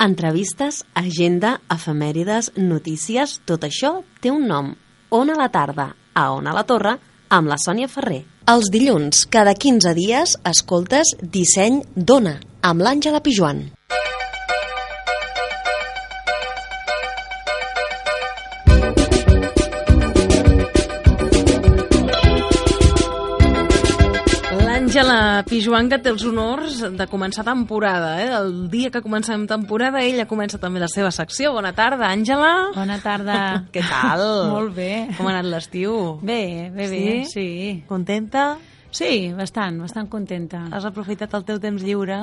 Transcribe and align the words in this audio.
Entrevistes, 0.00 0.86
agenda, 0.96 1.58
efemèrides, 1.68 2.54
notícies, 2.56 3.34
tot 3.44 3.66
això 3.68 3.98
té 4.24 4.30
un 4.32 4.46
nom. 4.48 4.70
Ona 5.12 5.34
la 5.36 5.50
tarda, 5.52 5.90
a 6.16 6.22
Ona 6.32 6.54
la 6.56 6.62
Torre, 6.64 6.94
amb 7.28 7.50
la 7.52 7.58
Sònia 7.60 7.88
Ferrer. 7.92 8.22
Els 8.48 8.70
dilluns, 8.72 9.26
cada 9.28 9.52
15 9.52 9.92
dies, 9.98 10.38
escoltes 10.48 11.12
Disseny 11.20 11.82
d'Ona, 11.94 12.38
amb 12.64 12.80
l'Àngela 12.80 13.20
Pijuan. 13.20 13.66
L'Àngela 25.40 25.48
Pijuan 25.48 25.88
que 25.88 25.96
té 25.98 26.10
els 26.10 26.22
honors 26.28 26.80
de 26.98 27.06
començar 27.08 27.42
temporada. 27.46 28.10
Eh? 28.20 28.28
El 28.36 28.68
dia 28.70 28.90
que 28.90 29.00
comencem 29.00 29.46
temporada, 29.48 30.02
ella 30.04 30.26
comença 30.28 30.58
també 30.60 30.80
la 30.80 30.88
seva 30.88 31.10
secció. 31.10 31.52
Bona 31.54 31.72
tarda, 31.72 32.10
Àngela. 32.12 32.72
Bona 32.74 32.98
tarda. 33.00 33.64
Què 33.72 33.80
tal? 33.88 34.20
Molt 34.50 34.74
bé. 34.76 35.08
Com 35.16 35.26
ha 35.26 35.32
anat 35.38 35.48
l'estiu? 35.48 36.18
Bé, 36.20 36.70
bé, 36.74 36.88
bé, 36.90 37.24
Sí? 37.24 37.24
sí. 37.32 37.84
Contenta? 37.88 38.58
Sí, 38.92 39.32
bastant, 39.32 39.80
bastant 39.80 40.10
contenta. 40.10 40.66
Has 40.74 40.84
aprofitat 40.84 41.32
el 41.38 41.44
teu 41.48 41.58
temps 41.62 41.82
lliure? 41.82 42.20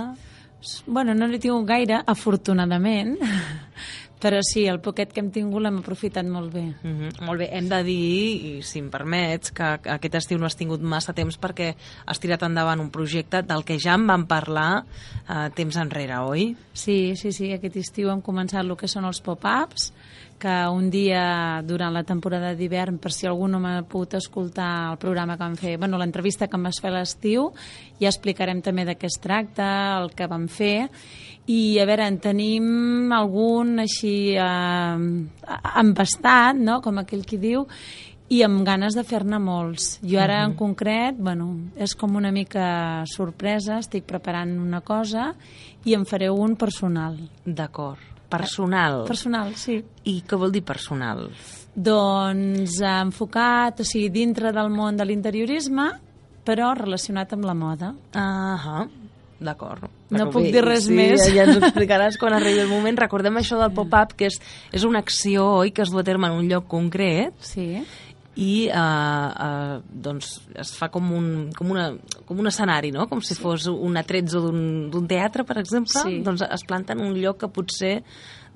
Bueno, 0.85 1.13
no 1.15 1.27
n'he 1.27 1.39
tingut 1.39 1.65
gaire, 1.69 2.01
afortunadament, 2.05 3.15
però 4.21 4.39
sí, 4.41 4.65
el 4.65 4.79
poquet 4.81 5.11
que 5.13 5.21
hem 5.21 5.29
tingut 5.33 5.61
l'hem 5.61 5.79
aprofitat 5.81 6.25
molt 6.25 6.53
bé. 6.53 6.63
Mm 6.81 6.93
-hmm. 6.97 7.25
Molt 7.25 7.39
bé, 7.39 7.49
hem 7.51 7.69
de 7.69 7.83
dir, 7.83 8.57
i 8.59 8.61
si 8.63 8.79
em 8.79 8.89
permets, 8.89 9.51
que 9.51 9.63
aquest 9.63 10.15
estiu 10.15 10.37
no 10.37 10.45
has 10.45 10.55
tingut 10.55 10.81
massa 10.81 11.13
temps 11.13 11.39
perquè 11.39 11.75
has 12.05 12.19
tirat 12.19 12.43
endavant 12.43 12.79
un 12.79 12.89
projecte 12.89 13.41
del 13.43 13.63
que 13.63 13.79
ja 13.79 13.93
en 13.93 14.07
vam 14.07 14.25
parlar 14.25 14.85
eh, 15.29 15.49
temps 15.53 15.75
enrere, 15.75 16.17
oi? 16.19 16.55
Sí, 16.73 17.15
sí, 17.15 17.31
sí, 17.31 17.51
aquest 17.51 17.75
estiu 17.75 18.09
hem 18.09 18.21
començat 18.21 18.65
el 18.65 18.75
que 18.75 18.87
són 18.87 19.05
els 19.05 19.21
pop-ups, 19.21 19.93
que 20.37 20.53
un 20.69 20.89
dia 20.93 21.61
durant 21.65 21.93
la 21.93 22.03
temporada 22.05 22.53
d'hivern, 22.55 22.99
per 23.01 23.11
si 23.11 23.27
algú 23.27 23.47
no 23.49 23.59
m'ha 23.59 23.81
pogut 23.89 24.17
escoltar 24.19 24.91
el 24.91 24.99
programa 25.01 25.35
que 25.35 25.43
vam 25.43 25.55
fer, 25.57 25.77
bueno, 25.81 25.97
l'entrevista 25.97 26.47
que 26.47 26.57
em 26.57 26.67
vas 26.69 26.81
fer 26.81 26.91
a 26.91 26.97
l'estiu, 26.99 27.51
ja 28.01 28.11
explicarem 28.11 28.61
també 28.61 28.85
de 28.85 28.97
què 28.97 29.09
es 29.09 29.17
tracta, 29.21 29.69
el 30.01 30.13
que 30.13 30.29
vam 30.29 30.45
fer, 30.47 30.89
i 31.47 31.79
a 31.79 31.87
veure, 31.87 32.05
en 32.05 32.19
tenim 32.21 33.13
algun 33.15 33.79
així 33.85 34.35
eh, 34.35 35.07
embastat, 35.81 36.59
no?, 36.59 36.81
com 36.85 37.01
aquell 37.01 37.25
qui 37.25 37.39
diu, 37.41 37.65
i 38.29 38.41
amb 38.43 38.65
ganes 38.67 38.97
de 38.97 39.05
fer-ne 39.07 39.39
molts. 39.39 39.95
Jo 40.03 40.19
ara, 40.19 40.41
en 40.43 40.57
concret, 40.59 41.15
bueno, 41.15 41.47
és 41.79 41.95
com 41.95 42.19
una 42.19 42.33
mica 42.35 43.05
sorpresa, 43.07 43.79
estic 43.79 44.07
preparant 44.09 44.57
una 44.59 44.83
cosa 44.83 45.31
i 45.87 45.95
en 45.95 46.05
faré 46.05 46.29
un 46.29 46.57
personal. 46.59 47.17
D'acord. 47.45 48.16
Personal. 48.29 49.05
Personal, 49.07 49.53
sí. 49.55 49.79
I 50.03 50.19
què 50.27 50.39
vol 50.39 50.51
dir 50.51 50.63
personal? 50.67 51.27
Doncs 51.77 52.79
eh, 52.81 52.93
enfocat, 53.03 53.83
o 53.83 53.87
sigui, 53.87 54.09
dintre 54.11 54.51
del 54.55 54.71
món 54.73 54.97
de 54.97 55.05
l'interiorisme, 55.07 55.91
però 56.47 56.73
relacionat 56.75 57.35
amb 57.35 57.45
la 57.47 57.53
moda. 57.55 57.91
Ahà, 58.17 58.87
d'acord. 59.39 59.85
No 60.09 60.17
D'acord, 60.17 60.33
puc 60.37 60.47
bé, 60.47 60.51
dir 60.55 60.63
res 60.63 60.85
sí, 60.87 60.95
més. 60.95 61.23
Ja 61.35 61.43
ens 61.43 61.59
explicaràs 61.59 62.17
quan 62.19 62.33
arribi 62.37 62.63
el 62.63 62.71
moment. 62.71 62.97
Recordem 62.97 63.37
això 63.41 63.59
del 63.59 63.73
pop-up, 63.75 64.15
que 64.17 64.29
és, 64.31 64.39
és 64.71 64.85
una 64.87 65.01
acció, 65.03 65.45
oi?, 65.61 65.73
que 65.75 65.83
es 65.83 65.91
du 65.91 65.99
a 65.99 66.05
terme 66.07 66.31
en 66.31 66.37
un 66.39 66.47
lloc 66.47 66.67
concret 66.71 67.35
Sí. 67.43 67.83
I 68.37 68.67
eh, 68.69 68.77
eh, 68.77 69.77
doncs 70.05 70.31
es 70.61 70.71
fa 70.77 70.91
com 70.93 71.09
un, 71.17 71.29
com, 71.57 71.71
una, 71.73 71.89
com 72.27 72.37
un 72.37 72.49
escenari, 72.51 72.91
no? 72.93 73.07
Com 73.09 73.23
si 73.25 73.37
fos 73.37 73.65
un 73.71 73.97
atrezzo 73.97 74.43
d'un 74.45 74.89
d'un 74.93 75.07
teatre, 75.09 75.45
per 75.47 75.57
exemple. 75.63 76.03
Sí. 76.05 76.19
Doncs 76.25 76.45
es 76.45 76.65
planta 76.67 76.93
en 76.93 77.01
un 77.01 77.17
lloc 77.17 77.41
que 77.41 77.49
potser 77.53 77.95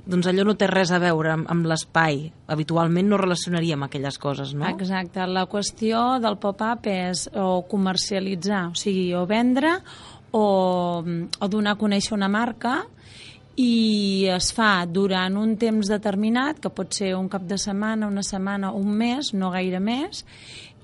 doncs 0.02 0.30
allò 0.30 0.46
no 0.48 0.56
té 0.58 0.66
res 0.70 0.92
a 0.94 1.00
veure 1.02 1.34
amb, 1.36 1.50
amb 1.52 1.68
l'espai. 1.70 2.24
Habitualment 2.54 3.10
no 3.10 3.20
relacionaríem 3.22 3.84
aquelles 3.86 4.18
coses, 4.22 4.54
no? 4.58 4.66
Exacte. 4.70 5.26
La 5.30 5.46
qüestió 5.50 6.22
del 6.22 6.38
pop-up 6.42 6.88
és 6.90 7.28
o 7.38 7.62
comercialitzar, 7.70 8.68
o 8.72 8.78
sigui, 8.78 9.12
o 9.18 9.26
vendre 9.30 9.76
o, 10.32 10.46
o 11.04 11.52
donar 11.52 11.76
a 11.76 11.82
conèixer 11.82 12.16
una 12.18 12.32
marca 12.32 12.82
i 13.58 14.28
es 14.32 14.52
fa 14.56 14.86
durant 14.88 15.36
un 15.38 15.58
temps 15.60 15.88
determinat, 15.92 16.60
que 16.64 16.70
pot 16.70 16.94
ser 16.94 17.14
un 17.16 17.28
cap 17.30 17.44
de 17.44 17.58
setmana, 17.58 18.08
una 18.08 18.24
setmana, 18.24 18.72
un 18.72 18.92
mes, 18.98 19.34
no 19.34 19.52
gaire 19.52 19.80
més, 19.80 20.26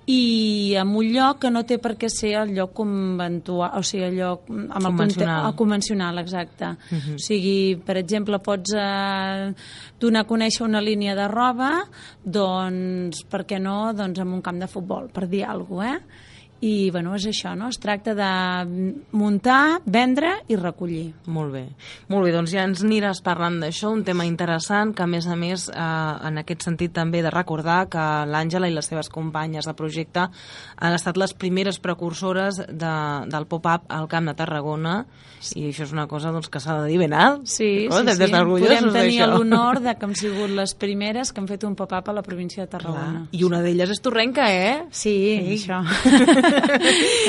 i 0.09 0.73
en 0.79 0.87
un 0.95 1.09
lloc 1.11 1.41
que 1.41 1.49
no 1.51 1.65
té 1.67 1.77
per 1.83 1.97
què 1.99 2.07
ser 2.07 2.29
el 2.39 2.53
lloc 2.55 2.71
conventual, 2.77 3.73
o 3.75 3.81
sigui, 3.83 4.05
el 4.07 4.15
lloc 4.15 4.45
amb 4.47 4.69
el, 4.77 4.83
Convencional. 4.85 5.33
conte- 5.41 5.49
el 5.49 5.55
convencional, 5.59 6.19
exacte. 6.19 6.69
O 7.15 7.17
sigui, 7.19 7.75
per 7.75 7.97
exemple, 7.97 8.39
pots 8.39 8.71
eh, 8.73 9.49
donar 9.99 10.21
a 10.23 10.27
conèixer 10.29 10.63
una 10.63 10.79
línia 10.81 11.15
de 11.15 11.27
roba, 11.27 11.73
doncs, 12.23 13.23
per 13.27 13.43
què 13.49 13.59
no, 13.59 13.91
doncs 13.93 14.19
amb 14.23 14.33
un 14.37 14.41
camp 14.41 14.59
de 14.63 14.67
futbol, 14.71 15.09
per 15.11 15.27
dir 15.27 15.43
alguna 15.43 15.67
cosa, 15.67 15.97
eh? 15.97 16.23
I, 16.61 16.89
bueno, 16.89 17.13
és 17.13 17.27
això, 17.29 17.51
no? 17.55 17.67
Es 17.69 17.77
tracta 17.77 18.15
de 18.17 18.27
muntar, 19.11 19.79
vendre 19.85 20.31
i 20.49 20.55
recollir. 20.57 21.11
Molt 21.29 21.53
bé. 21.53 21.63
Molt 22.09 22.25
bé, 22.25 22.31
doncs 22.33 22.53
ja 22.55 22.63
ens 22.65 22.81
aniràs 22.85 23.21
parlant 23.25 23.59
d'això, 23.61 23.91
un 23.93 24.03
tema 24.07 24.25
interessant 24.25 24.95
que, 24.97 25.03
a 25.05 25.09
més 25.09 25.27
a 25.29 25.35
més, 25.37 25.67
eh, 25.69 25.77
en 25.77 26.41
aquest 26.41 26.65
sentit 26.65 26.93
també 26.95 27.21
de 27.21 27.29
recordar 27.33 27.87
que 27.93 28.01
l'Àngela 28.25 28.69
i 28.69 28.73
les 28.73 28.89
seves 28.89 29.09
companyes 29.13 29.67
de 29.69 29.75
projecte 29.77 30.27
han 30.77 30.93
estat 30.97 31.17
les 31.17 31.33
primeres 31.37 31.77
precursores 31.79 32.57
de, 32.57 32.93
del 33.29 33.45
pop-up 33.45 33.85
al 33.93 34.07
Camp 34.09 34.25
de 34.31 34.33
Tarragona 34.37 35.03
i 35.55 35.67
això 35.69 35.85
és 35.85 35.91
una 35.93 36.07
cosa 36.09 36.31
doncs, 36.33 36.49
que 36.49 36.59
s'ha 36.59 36.79
de 36.81 36.87
dir 36.89 36.97
ben 36.97 37.13
alt. 37.13 37.45
Sí, 37.45 37.87
Oh, 37.87 38.01
sí, 38.01 38.09
hem 38.09 38.15
sí. 38.17 38.31
Podem 38.33 38.87
tenir 38.93 39.27
l'honor 39.29 39.79
de 39.83 39.93
que 39.95 40.05
hem 40.07 40.15
sigut 40.17 40.49
les 40.57 40.73
primeres 40.75 41.31
que 41.31 41.39
han 41.39 41.47
fet 41.47 41.63
un 41.67 41.75
pop-up 41.77 42.09
a 42.09 42.13
la 42.17 42.23
província 42.25 42.65
de 42.65 42.69
Clar. 42.69 42.81
Tarragona. 42.81 43.27
I 43.31 43.43
una 43.45 43.61
d'elles 43.61 43.91
és 43.93 44.01
Torrenca, 44.01 44.47
eh? 44.51 44.87
Sí, 44.91 45.13
Ei. 45.37 45.55
això. 45.59 45.83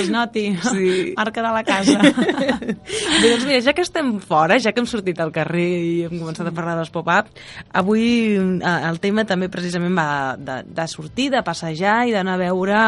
es 0.01 0.09
noti. 0.13 0.47
Sí. 0.69 1.15
Marca 1.17 1.43
de 1.43 1.53
la 1.55 1.65
casa. 1.67 1.99
Bé, 1.99 3.31
doncs 3.31 3.45
mira, 3.47 3.61
ja 3.65 3.75
que 3.77 3.85
estem 3.85 4.15
fora, 4.25 4.59
ja 4.63 4.73
que 4.73 4.83
hem 4.83 4.89
sortit 4.91 5.21
al 5.23 5.33
carrer 5.35 5.69
i 5.69 5.93
hem 6.07 6.17
començat 6.17 6.49
a 6.49 6.55
parlar 6.55 6.77
dels 6.79 6.93
pop-up, 6.95 7.31
avui 7.83 8.09
eh, 8.39 8.75
el 8.91 9.01
tema 9.03 9.27
també 9.29 9.51
precisament 9.53 9.97
va 9.99 10.09
de, 10.39 10.61
de 10.65 10.89
sortir, 10.91 11.31
de 11.35 11.45
passejar 11.47 12.01
i 12.09 12.15
d'anar 12.15 12.39
a 12.39 12.43
veure 12.43 12.83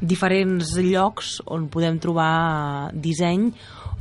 diferents 0.00 0.76
llocs 0.80 1.40
on 1.46 1.68
podem 1.72 2.00
trobar 2.02 2.92
disseny 2.92 3.50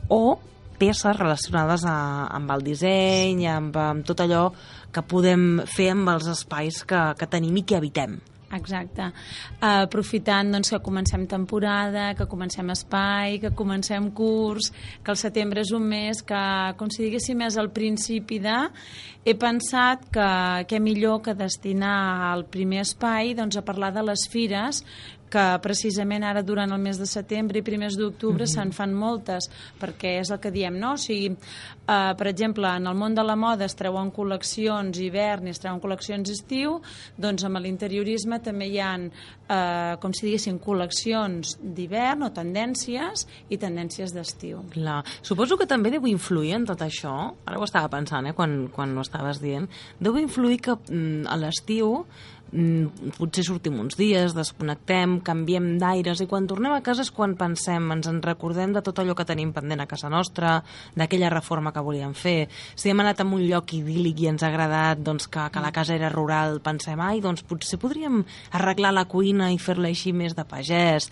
o 0.10 0.38
peces 0.78 1.18
relacionades 1.18 1.86
a, 1.88 1.98
amb 2.36 2.52
el 2.56 2.64
disseny, 2.66 3.46
amb, 3.50 3.76
amb 3.80 4.06
tot 4.08 4.24
allò 4.26 4.50
que 4.94 5.04
podem 5.04 5.66
fer 5.68 5.92
amb 5.94 6.16
els 6.16 6.30
espais 6.32 6.84
que, 6.88 7.02
que 7.20 7.30
tenim 7.32 7.60
i 7.60 7.66
que 7.68 7.80
habitem. 7.80 8.20
Exacte. 8.54 9.10
Uh, 9.58 9.84
aprofitant 9.88 10.52
doncs, 10.54 10.70
que 10.70 10.80
comencem 10.86 11.26
temporada, 11.26 12.14
que 12.16 12.28
comencem 12.30 12.70
espai, 12.72 13.40
que 13.42 13.52
comencem 13.58 14.12
curs, 14.12 14.72
que 15.04 15.12
el 15.12 15.18
setembre 15.18 15.64
és 15.66 15.74
un 15.74 15.88
mes 15.90 16.22
que, 16.22 16.44
com 16.78 16.92
si 16.94 17.08
diguéssim, 17.08 17.42
és 17.48 17.58
el 17.58 17.72
principi 17.74 18.40
de... 18.44 18.60
He 19.26 19.34
pensat 19.42 20.04
que 20.14 20.26
què 20.70 20.78
millor 20.78 21.24
que 21.26 21.34
destinar 21.34 22.36
el 22.36 22.44
primer 22.46 22.84
espai 22.84 23.34
doncs, 23.34 23.58
a 23.58 23.64
parlar 23.66 23.90
de 23.96 24.04
les 24.06 24.28
fires 24.30 24.84
que 25.32 25.44
precisament 25.64 26.24
ara 26.24 26.44
durant 26.46 26.72
el 26.72 26.82
mes 26.82 27.00
de 27.02 27.08
setembre 27.10 27.60
i 27.60 27.66
primers 27.66 27.98
d'octubre 27.98 28.48
se'n 28.48 28.72
fan 28.76 28.94
moltes, 28.96 29.50
perquè 29.82 30.20
és 30.22 30.32
el 30.32 30.40
que 30.44 30.52
diem, 30.54 30.78
no? 30.80 30.94
O 30.96 31.02
sigui, 31.02 31.32
eh, 31.32 32.14
per 32.18 32.28
exemple, 32.30 32.70
en 32.70 32.88
el 32.88 32.98
món 32.98 33.16
de 33.16 33.24
la 33.26 33.36
moda 33.36 33.66
es 33.66 33.76
treuen 33.76 34.12
col·leccions 34.16 35.00
hivern 35.02 35.48
i 35.48 35.54
es 35.56 35.62
treuen 35.62 35.82
col·leccions 35.84 36.32
estiu, 36.32 36.80
doncs 37.18 37.46
amb 37.48 37.60
l'interiorisme 37.64 38.40
també 38.44 38.70
hi 38.70 38.80
ha, 38.80 38.94
eh, 38.96 39.96
com 40.02 40.14
si 40.14 40.28
diguéssim, 40.28 40.60
col·leccions 40.60 41.58
d'hivern 41.62 42.28
o 42.28 42.32
tendències 42.36 43.26
i 43.50 43.58
tendències 43.58 44.14
d'estiu. 44.14 44.64
Clar. 44.76 45.04
Suposo 45.22 45.58
que 45.58 45.68
també 45.68 45.92
deu 45.92 46.08
influir 46.08 46.54
en 46.56 46.66
tot 46.66 46.82
això, 46.86 47.34
ara 47.46 47.60
ho 47.60 47.66
estava 47.66 47.90
pensant, 47.90 48.28
eh, 48.28 48.34
quan, 48.34 48.70
quan 48.74 48.98
ho 48.98 49.02
estaves 49.02 49.42
dient, 49.42 49.70
deu 50.00 50.18
influir 50.18 50.62
que 50.62 50.78
mm, 50.78 51.28
a 51.28 51.36
l'estiu 51.38 52.06
mm, 52.06 52.35
potser 53.18 53.44
sortim 53.44 53.80
uns 53.82 53.98
dies, 54.00 54.34
desconnectem, 54.36 55.18
canviem 55.26 55.74
d'aires 55.82 56.22
i 56.24 56.28
quan 56.30 56.46
tornem 56.48 56.72
a 56.76 56.82
casa 56.86 57.04
és 57.04 57.12
quan 57.12 57.34
pensem, 57.36 57.90
ens 57.92 58.08
en 58.08 58.22
recordem 58.24 58.72
de 58.76 58.82
tot 58.86 59.00
allò 59.02 59.16
que 59.18 59.26
tenim 59.28 59.52
pendent 59.56 59.82
a 59.84 59.88
casa 59.90 60.10
nostra, 60.10 60.60
d'aquella 60.96 61.30
reforma 61.34 61.74
que 61.76 61.84
volíem 61.84 62.14
fer. 62.16 62.48
Si 62.76 62.90
hem 62.92 63.02
anat 63.04 63.20
a 63.22 63.26
un 63.28 63.42
lloc 63.44 63.74
idíl·lic 63.76 64.22
i 64.24 64.30
ens 64.32 64.44
ha 64.46 64.52
agradat 64.52 65.02
doncs, 65.04 65.28
que, 65.28 65.48
que 65.52 65.64
la 65.64 65.74
casa 65.76 65.96
era 65.98 66.10
rural, 66.14 66.60
pensem, 66.64 67.00
ai, 67.02 67.20
doncs 67.24 67.44
potser 67.44 67.80
podríem 67.82 68.22
arreglar 68.56 68.94
la 68.94 69.06
cuina 69.10 69.52
i 69.52 69.58
fer-la 69.60 69.90
així 69.92 70.14
més 70.14 70.36
de 70.38 70.46
pagès. 70.48 71.10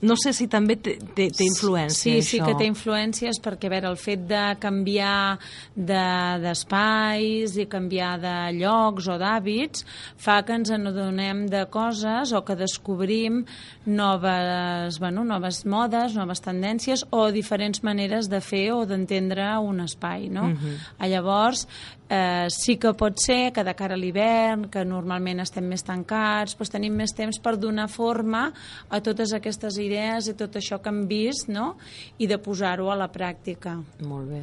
No 0.00 0.14
sé 0.16 0.32
si 0.32 0.46
també 0.48 0.76
té, 0.78 0.96
té, 1.14 1.28
té 1.34 1.44
influència 1.44 1.98
Sí, 1.98 2.16
això. 2.20 2.28
sí 2.30 2.40
que 2.44 2.54
té 2.54 2.68
influències 2.70 3.40
perquè, 3.42 3.66
a 3.66 3.72
veure, 3.74 3.88
el 3.90 3.96
fet 3.98 4.24
de 4.30 4.42
canviar 4.62 5.38
de- 5.74 6.38
d'espais 6.44 7.54
de, 7.56 7.62
i 7.62 7.66
canviar 7.66 8.14
de 8.22 8.34
llocs 8.60 9.08
o 9.10 9.16
d'hàbits 9.18 9.84
fa 10.16 10.38
que 10.46 10.54
ens 10.54 10.67
ens 10.74 10.90
adonem 10.90 11.46
de 11.50 11.64
coses 11.72 12.32
o 12.32 12.42
que 12.46 12.56
descobrim 12.58 13.44
noves, 13.86 14.98
bueno, 14.98 15.24
noves 15.24 15.64
modes, 15.66 16.16
noves 16.18 16.42
tendències 16.44 17.04
o 17.10 17.28
diferents 17.34 17.82
maneres 17.86 18.28
de 18.28 18.40
fer 18.44 18.68
o 18.74 18.84
d'entendre 18.88 19.50
un 19.58 19.80
espai, 19.84 20.28
no? 20.28 20.48
Uh 20.48 20.56
-huh. 20.56 21.08
Llavors, 21.08 21.66
eh, 22.08 22.46
sí 22.48 22.76
que 22.76 22.92
pot 22.94 23.18
ser 23.20 23.52
que 23.52 23.64
de 23.64 23.74
cara 23.74 23.94
a 23.94 24.00
l'hivern, 24.00 24.68
que 24.70 24.84
normalment 24.84 25.40
estem 25.40 25.64
més 25.64 25.82
tancats, 25.82 26.56
doncs 26.56 26.70
tenim 26.70 26.94
més 26.94 27.14
temps 27.14 27.38
per 27.38 27.56
donar 27.58 27.88
forma 27.88 28.52
a 28.88 29.00
totes 29.00 29.32
aquestes 29.32 29.78
idees 29.78 30.28
i 30.28 30.34
tot 30.34 30.56
això 30.56 30.80
que 30.80 30.88
hem 30.88 31.06
vist, 31.06 31.48
no? 31.48 31.76
I 32.18 32.26
de 32.26 32.38
posar-ho 32.38 32.90
a 32.90 32.96
la 32.96 33.10
pràctica. 33.12 33.82
Molt 34.00 34.28
bé. 34.28 34.42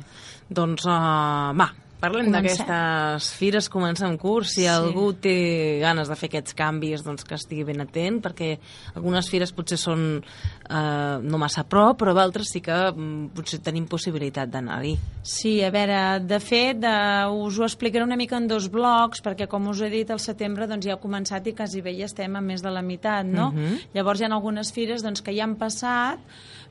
Doncs, 0.49 0.85
uh, 0.85 1.53
va, 1.57 1.71
Parlem 1.99 2.27
d'aquestes 2.33 3.29
fires, 3.39 3.69
comença 3.71 4.05
en 4.05 4.17
curs. 4.19 4.51
Si 4.53 4.65
sí. 4.65 4.67
algú 4.69 5.07
té 5.17 5.79
ganes 5.81 6.09
de 6.11 6.17
fer 6.19 6.29
aquests 6.29 6.55
canvis, 6.57 7.03
doncs 7.05 7.23
que 7.25 7.37
estigui 7.37 7.63
ben 7.67 7.81
atent, 7.81 8.19
perquè 8.23 8.55
algunes 8.93 9.29
fires 9.31 9.53
potser 9.55 9.77
són 9.79 10.03
eh, 10.19 11.15
no 11.23 11.39
massa 11.41 11.63
a 11.63 11.69
prop, 11.69 11.97
però 12.01 12.13
d'altres 12.17 12.51
sí 12.51 12.61
que 12.65 12.75
mm, 12.91 13.31
potser 13.37 13.61
tenim 13.65 13.87
possibilitat 13.89 14.51
d'anar-hi. 14.51 14.95
Sí, 15.25 15.55
a 15.65 15.71
veure, 15.73 16.01
de 16.27 16.39
fet, 16.43 16.81
de, 16.83 16.95
us 17.31 17.59
ho 17.59 17.65
explicaré 17.67 18.05
una 18.05 18.19
mica 18.19 18.37
en 18.37 18.49
dos 18.51 18.67
blocs, 18.71 19.23
perquè 19.25 19.47
com 19.51 19.71
us 19.71 19.81
he 19.81 19.91
dit, 19.93 20.11
al 20.11 20.21
setembre 20.21 20.67
doncs, 20.69 20.85
ja 20.85 20.99
ha 20.99 21.01
començat 21.01 21.47
i 21.47 21.55
quasi 21.57 21.81
bé 21.85 21.95
ja 21.97 22.09
estem 22.09 22.35
a 22.35 22.43
més 22.43 22.65
de 22.65 22.73
la 22.73 22.83
meitat, 22.85 23.25
no? 23.25 23.49
Uh 23.49 23.53
mhm. 23.53 23.65
-huh. 23.65 23.87
Llavors 23.95 24.19
hi 24.19 24.25
ha 24.25 24.33
algunes 24.33 24.71
fires 24.71 25.01
doncs, 25.01 25.21
que 25.21 25.33
ja 25.33 25.43
han 25.43 25.55
passat, 25.55 26.19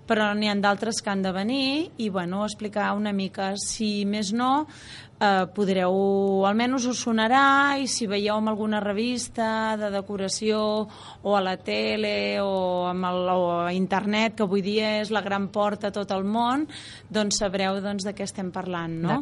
però 0.06 0.34
n'hi 0.36 0.48
ha 0.48 0.54
d'altres 0.54 1.00
que 1.02 1.10
han 1.10 1.22
de 1.22 1.32
venir 1.32 1.90
i 1.96 2.10
bueno, 2.10 2.44
explicar 2.44 2.92
una 2.96 3.12
mica, 3.12 3.54
si 3.56 4.04
més 4.04 4.32
no, 4.32 4.66
eh, 5.20 5.44
podreu, 5.54 5.94
almenys 6.48 6.86
us 6.90 7.02
sonarà 7.04 7.76
i 7.80 7.86
si 7.90 8.08
veieu 8.10 8.36
amb 8.36 8.52
alguna 8.52 8.80
revista 8.82 9.76
de 9.80 9.90
decoració 9.94 10.60
o 11.22 11.36
a 11.36 11.42
la 11.44 11.56
tele 11.56 12.40
o, 12.42 12.86
amb 12.90 13.08
el, 13.10 13.20
o 13.34 13.44
a 13.66 13.72
internet, 13.76 14.36
que 14.38 14.46
avui 14.46 14.64
dia 14.64 14.96
és 15.02 15.12
la 15.14 15.22
gran 15.24 15.48
porta 15.54 15.90
a 15.90 15.94
tot 15.94 16.10
el 16.14 16.24
món, 16.24 16.66
doncs 17.10 17.40
sabreu 17.42 17.80
doncs, 17.84 18.06
de 18.06 18.14
què 18.16 18.26
estem 18.26 18.50
parlant. 18.54 18.98
No? 19.04 19.20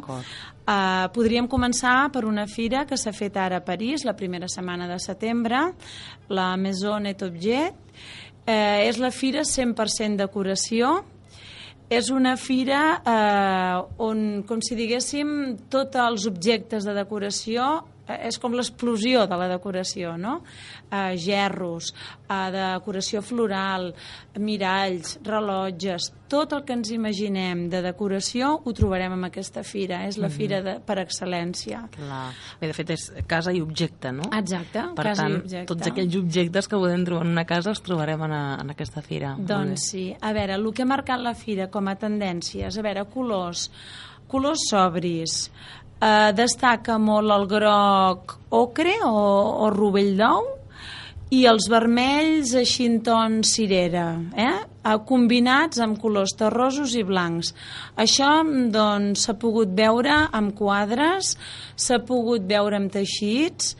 Uh, 0.63 1.09
podríem 1.11 1.49
començar 1.51 2.09
per 2.13 2.23
una 2.25 2.47
fira 2.47 2.85
que 2.87 2.97
s'ha 2.97 3.11
fet 3.11 3.37
ara 3.37 3.59
a 3.59 3.65
París, 3.65 4.05
la 4.07 4.15
primera 4.15 4.47
setmana 4.47 4.87
de 4.87 4.99
setembre, 5.03 5.65
la 6.31 6.53
Maison 6.57 7.05
et 7.09 7.23
Objet, 7.25 7.79
Eh, 8.45 8.89
és 8.89 8.99
la 8.99 9.11
fira 9.15 9.45
100% 9.47 10.19
decoració. 10.19 10.97
És 11.93 12.07
una 12.09 12.33
fira 12.39 12.81
eh, 13.05 13.81
on, 14.01 14.21
com 14.49 14.61
si 14.65 14.77
diguéssim, 14.79 15.33
tots 15.69 15.99
els 16.01 16.25
objectes 16.29 16.87
de 16.87 16.95
decoració 16.97 17.67
és 18.07 18.37
com 18.41 18.55
l'explosió 18.55 19.27
de 19.29 19.37
la 19.39 19.47
decoració, 19.47 20.17
no? 20.19 20.41
Eh, 20.89 21.15
gerros, 21.17 21.93
eh, 22.27 22.49
decoració 22.51 23.21
floral, 23.23 23.93
miralls, 24.39 25.19
rellotges, 25.23 26.11
tot 26.33 26.53
el 26.55 26.63
que 26.65 26.73
ens 26.73 26.89
imaginem 26.91 27.67
de 27.69 27.83
decoració 27.85 28.49
ho 28.65 28.73
trobarem 28.73 29.13
en 29.13 29.27
aquesta 29.27 29.63
fira. 29.63 30.03
És 30.07 30.17
la 30.17 30.27
-hmm. 30.27 30.37
fira 30.37 30.61
de, 30.61 30.79
per 30.79 30.97
excel·lència. 30.97 31.87
Clar. 31.91 32.33
Bé, 32.59 32.67
de 32.67 32.73
fet, 32.73 32.89
és 32.89 33.11
casa 33.27 33.53
i 33.53 33.61
objecte, 33.61 34.11
no? 34.11 34.23
Exacte, 34.33 34.81
per 34.95 35.05
casa 35.05 35.23
tant, 35.23 35.33
i 35.33 35.35
objecte. 35.35 35.65
tots 35.73 35.87
aquells 35.87 36.15
objectes 36.15 36.67
que 36.67 36.75
podem 36.75 37.05
trobar 37.05 37.25
en 37.25 37.31
una 37.31 37.45
casa 37.45 37.69
els 37.69 37.81
trobarem 37.81 38.21
en, 38.23 38.31
a, 38.31 38.57
en 38.61 38.69
aquesta 38.69 39.01
fira. 39.01 39.35
Doncs 39.37 39.89
sí. 39.91 40.15
A 40.19 40.33
veure, 40.33 40.55
el 40.55 40.73
que 40.73 40.81
ha 40.81 40.85
marcat 40.85 41.19
la 41.19 41.35
fira 41.35 41.69
com 41.69 41.87
a 41.87 41.95
tendències, 41.95 42.77
a 42.77 42.81
veure, 42.81 43.05
colors, 43.05 43.69
colors 44.27 44.59
sobris, 44.69 45.51
eh, 46.01 46.31
destaca 46.37 46.97
molt 46.97 47.31
el 47.35 47.47
groc 47.51 48.37
ocre 48.53 48.97
o, 49.05 49.15
o 49.65 49.69
rovell 49.73 50.15
d'ou 50.17 50.51
i 51.33 51.45
els 51.49 51.65
vermells 51.71 52.53
així 52.59 52.85
en 52.91 52.99
ton 53.05 53.41
cirera, 53.47 54.07
eh? 54.37 54.53
combinats 55.07 55.79
amb 55.81 55.97
colors 56.01 56.35
terrosos 56.37 56.93
i 56.99 57.03
blancs. 57.07 57.53
Això 57.97 58.29
doncs, 58.73 59.23
s'ha 59.23 59.33
pogut 59.39 59.71
veure 59.73 60.27
amb 60.35 60.53
quadres, 60.59 61.33
s'ha 61.79 62.01
pogut 62.05 62.45
veure 62.49 62.77
amb 62.77 62.91
teixits, 62.93 63.73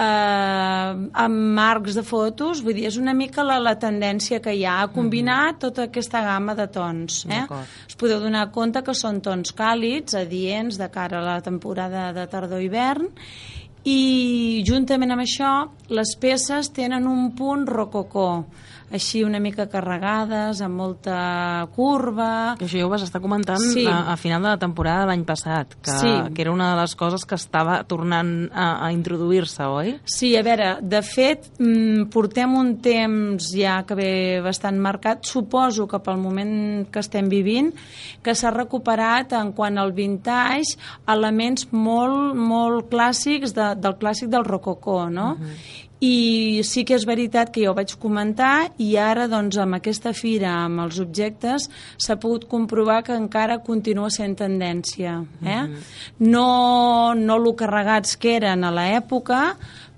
eh, 0.00 1.08
amb 1.24 1.44
marcs 1.58 1.98
de 1.98 2.04
fotos, 2.06 2.62
vull 2.64 2.76
dir, 2.78 2.86
és 2.90 2.98
una 3.00 3.14
mica 3.16 3.44
la, 3.46 3.58
la 3.62 3.76
tendència 3.80 4.40
que 4.44 4.54
hi 4.56 4.64
ha 4.64 4.80
a 4.82 4.88
combinar 4.88 5.42
mm 5.42 5.54
-hmm. 5.54 5.60
tota 5.66 5.82
aquesta 5.88 6.22
gamma 6.22 6.54
de 6.54 6.66
tons. 6.66 7.26
Eh? 7.28 7.44
Us 7.88 7.96
podeu 7.96 8.20
donar 8.20 8.50
compte 8.50 8.82
que 8.82 8.94
són 8.94 9.20
tons 9.20 9.54
càlids, 9.54 10.14
adients, 10.14 10.78
de 10.78 10.88
cara 10.90 11.18
a 11.18 11.24
la 11.34 11.40
temporada 11.40 12.12
de 12.12 12.26
tardor-hivern, 12.26 13.08
i 13.84 14.62
juntament 14.66 15.10
amb 15.10 15.22
això 15.22 15.70
les 15.88 16.16
peces 16.20 16.70
tenen 16.70 17.06
un 17.06 17.30
punt 17.32 17.66
rococó 17.66 18.44
així 18.90 19.22
una 19.22 19.38
mica 19.38 19.68
carregades, 19.70 20.60
amb 20.64 20.80
molta 20.80 21.16
curva... 21.76 22.56
Que 22.58 22.66
això 22.66 22.80
ja 22.80 22.86
ho 22.88 22.90
vas 22.90 23.04
estar 23.06 23.20
comentant 23.22 23.62
sí. 23.62 23.84
a, 23.86 24.12
a 24.12 24.16
final 24.18 24.42
de 24.42 24.50
la 24.50 24.58
temporada 24.58 25.04
de 25.04 25.10
l'any 25.12 25.24
passat, 25.28 25.76
que, 25.78 25.94
sí. 25.94 26.12
que 26.34 26.42
era 26.42 26.52
una 26.52 26.72
de 26.72 26.80
les 26.82 26.96
coses 26.98 27.24
que 27.28 27.38
estava 27.38 27.80
tornant 27.88 28.32
a, 28.50 28.70
a 28.86 28.90
introduir-se, 28.94 29.68
oi? 29.70 29.94
Sí, 30.10 30.32
a 30.36 30.42
veure, 30.46 30.72
de 30.82 31.02
fet, 31.06 31.52
mm, 31.60 32.08
portem 32.10 32.56
un 32.58 32.72
temps 32.82 33.50
ja 33.54 33.80
que 33.86 33.98
ve 33.98 34.12
bastant 34.44 34.80
marcat, 34.82 35.22
suposo 35.28 35.86
que 35.90 36.02
pel 36.02 36.18
moment 36.18 36.88
que 36.90 37.02
estem 37.04 37.30
vivint, 37.30 37.70
que 38.24 38.34
s'ha 38.34 38.50
recuperat 38.54 39.36
en 39.38 39.54
quant 39.54 39.78
al 39.78 39.94
vintage 39.94 40.74
elements 41.10 41.68
molt, 41.70 42.34
molt 42.34 42.90
clàssics 42.90 43.54
de, 43.54 43.74
del 43.78 43.96
clàssic 44.02 44.32
del 44.32 44.48
rococó, 44.48 45.04
no? 45.10 45.36
Uh 45.38 45.46
-huh 45.46 45.88
i 46.00 46.62
sí 46.64 46.84
que 46.88 46.96
és 46.96 47.04
veritat 47.04 47.52
que 47.52 47.64
jo 47.64 47.74
ho 47.74 47.76
vaig 47.76 47.92
comentar 48.00 48.70
i 48.80 48.94
ara 48.96 49.26
doncs 49.28 49.58
amb 49.60 49.76
aquesta 49.76 50.14
fira 50.16 50.52
amb 50.64 50.86
els 50.86 51.00
objectes 51.02 51.68
s'ha 52.00 52.16
pogut 52.20 52.46
comprovar 52.48 53.02
que 53.04 53.16
encara 53.16 53.60
continua 53.66 54.08
sent 54.10 54.38
tendència 54.40 55.20
eh? 55.44 55.62
Mm 55.62 55.74
-hmm. 55.74 55.82
no, 56.18 57.14
no 57.14 57.38
lo 57.38 57.54
carregats 57.54 58.16
que 58.16 58.36
eren 58.36 58.64
a 58.64 58.70
l'època 58.72 59.56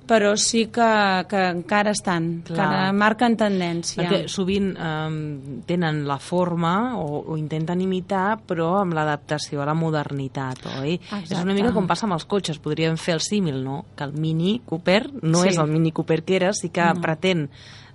però 0.08 0.32
sí 0.40 0.66
que, 0.72 0.88
que 1.30 1.42
encara 1.52 1.92
estan, 1.94 2.28
Clar. 2.46 2.56
encara 2.56 2.92
marquen 2.96 3.36
tendència. 3.40 4.02
Perquè 4.02 4.30
sovint 4.30 4.72
eh, 4.72 5.60
tenen 5.68 6.02
la 6.08 6.18
forma 6.22 6.74
o, 7.00 7.22
o 7.32 7.38
intenten 7.40 7.84
imitar, 7.84 8.40
però 8.48 8.74
amb 8.80 8.96
l'adaptació 8.98 9.62
a 9.62 9.68
la 9.68 9.76
modernitat, 9.78 10.66
oi? 10.80 10.96
Exacte. 10.98 11.36
És 11.36 11.42
una 11.42 11.56
mica 11.56 11.72
com 11.74 11.88
passa 11.90 12.08
amb 12.08 12.18
els 12.18 12.26
cotxes, 12.28 12.60
podríem 12.62 12.98
fer 13.00 13.16
el 13.18 13.24
símil, 13.24 13.62
no? 13.64 13.82
Que 13.96 14.08
el 14.08 14.16
Mini 14.18 14.58
Cooper 14.66 15.04
no 15.22 15.44
sí. 15.44 15.52
és 15.52 15.60
el 15.62 15.70
Mini 15.72 15.94
Cooper 15.94 16.22
que 16.26 16.38
era, 16.40 16.52
sí 16.56 16.72
que 16.74 16.84
no. 16.92 17.02
pretén 17.04 17.48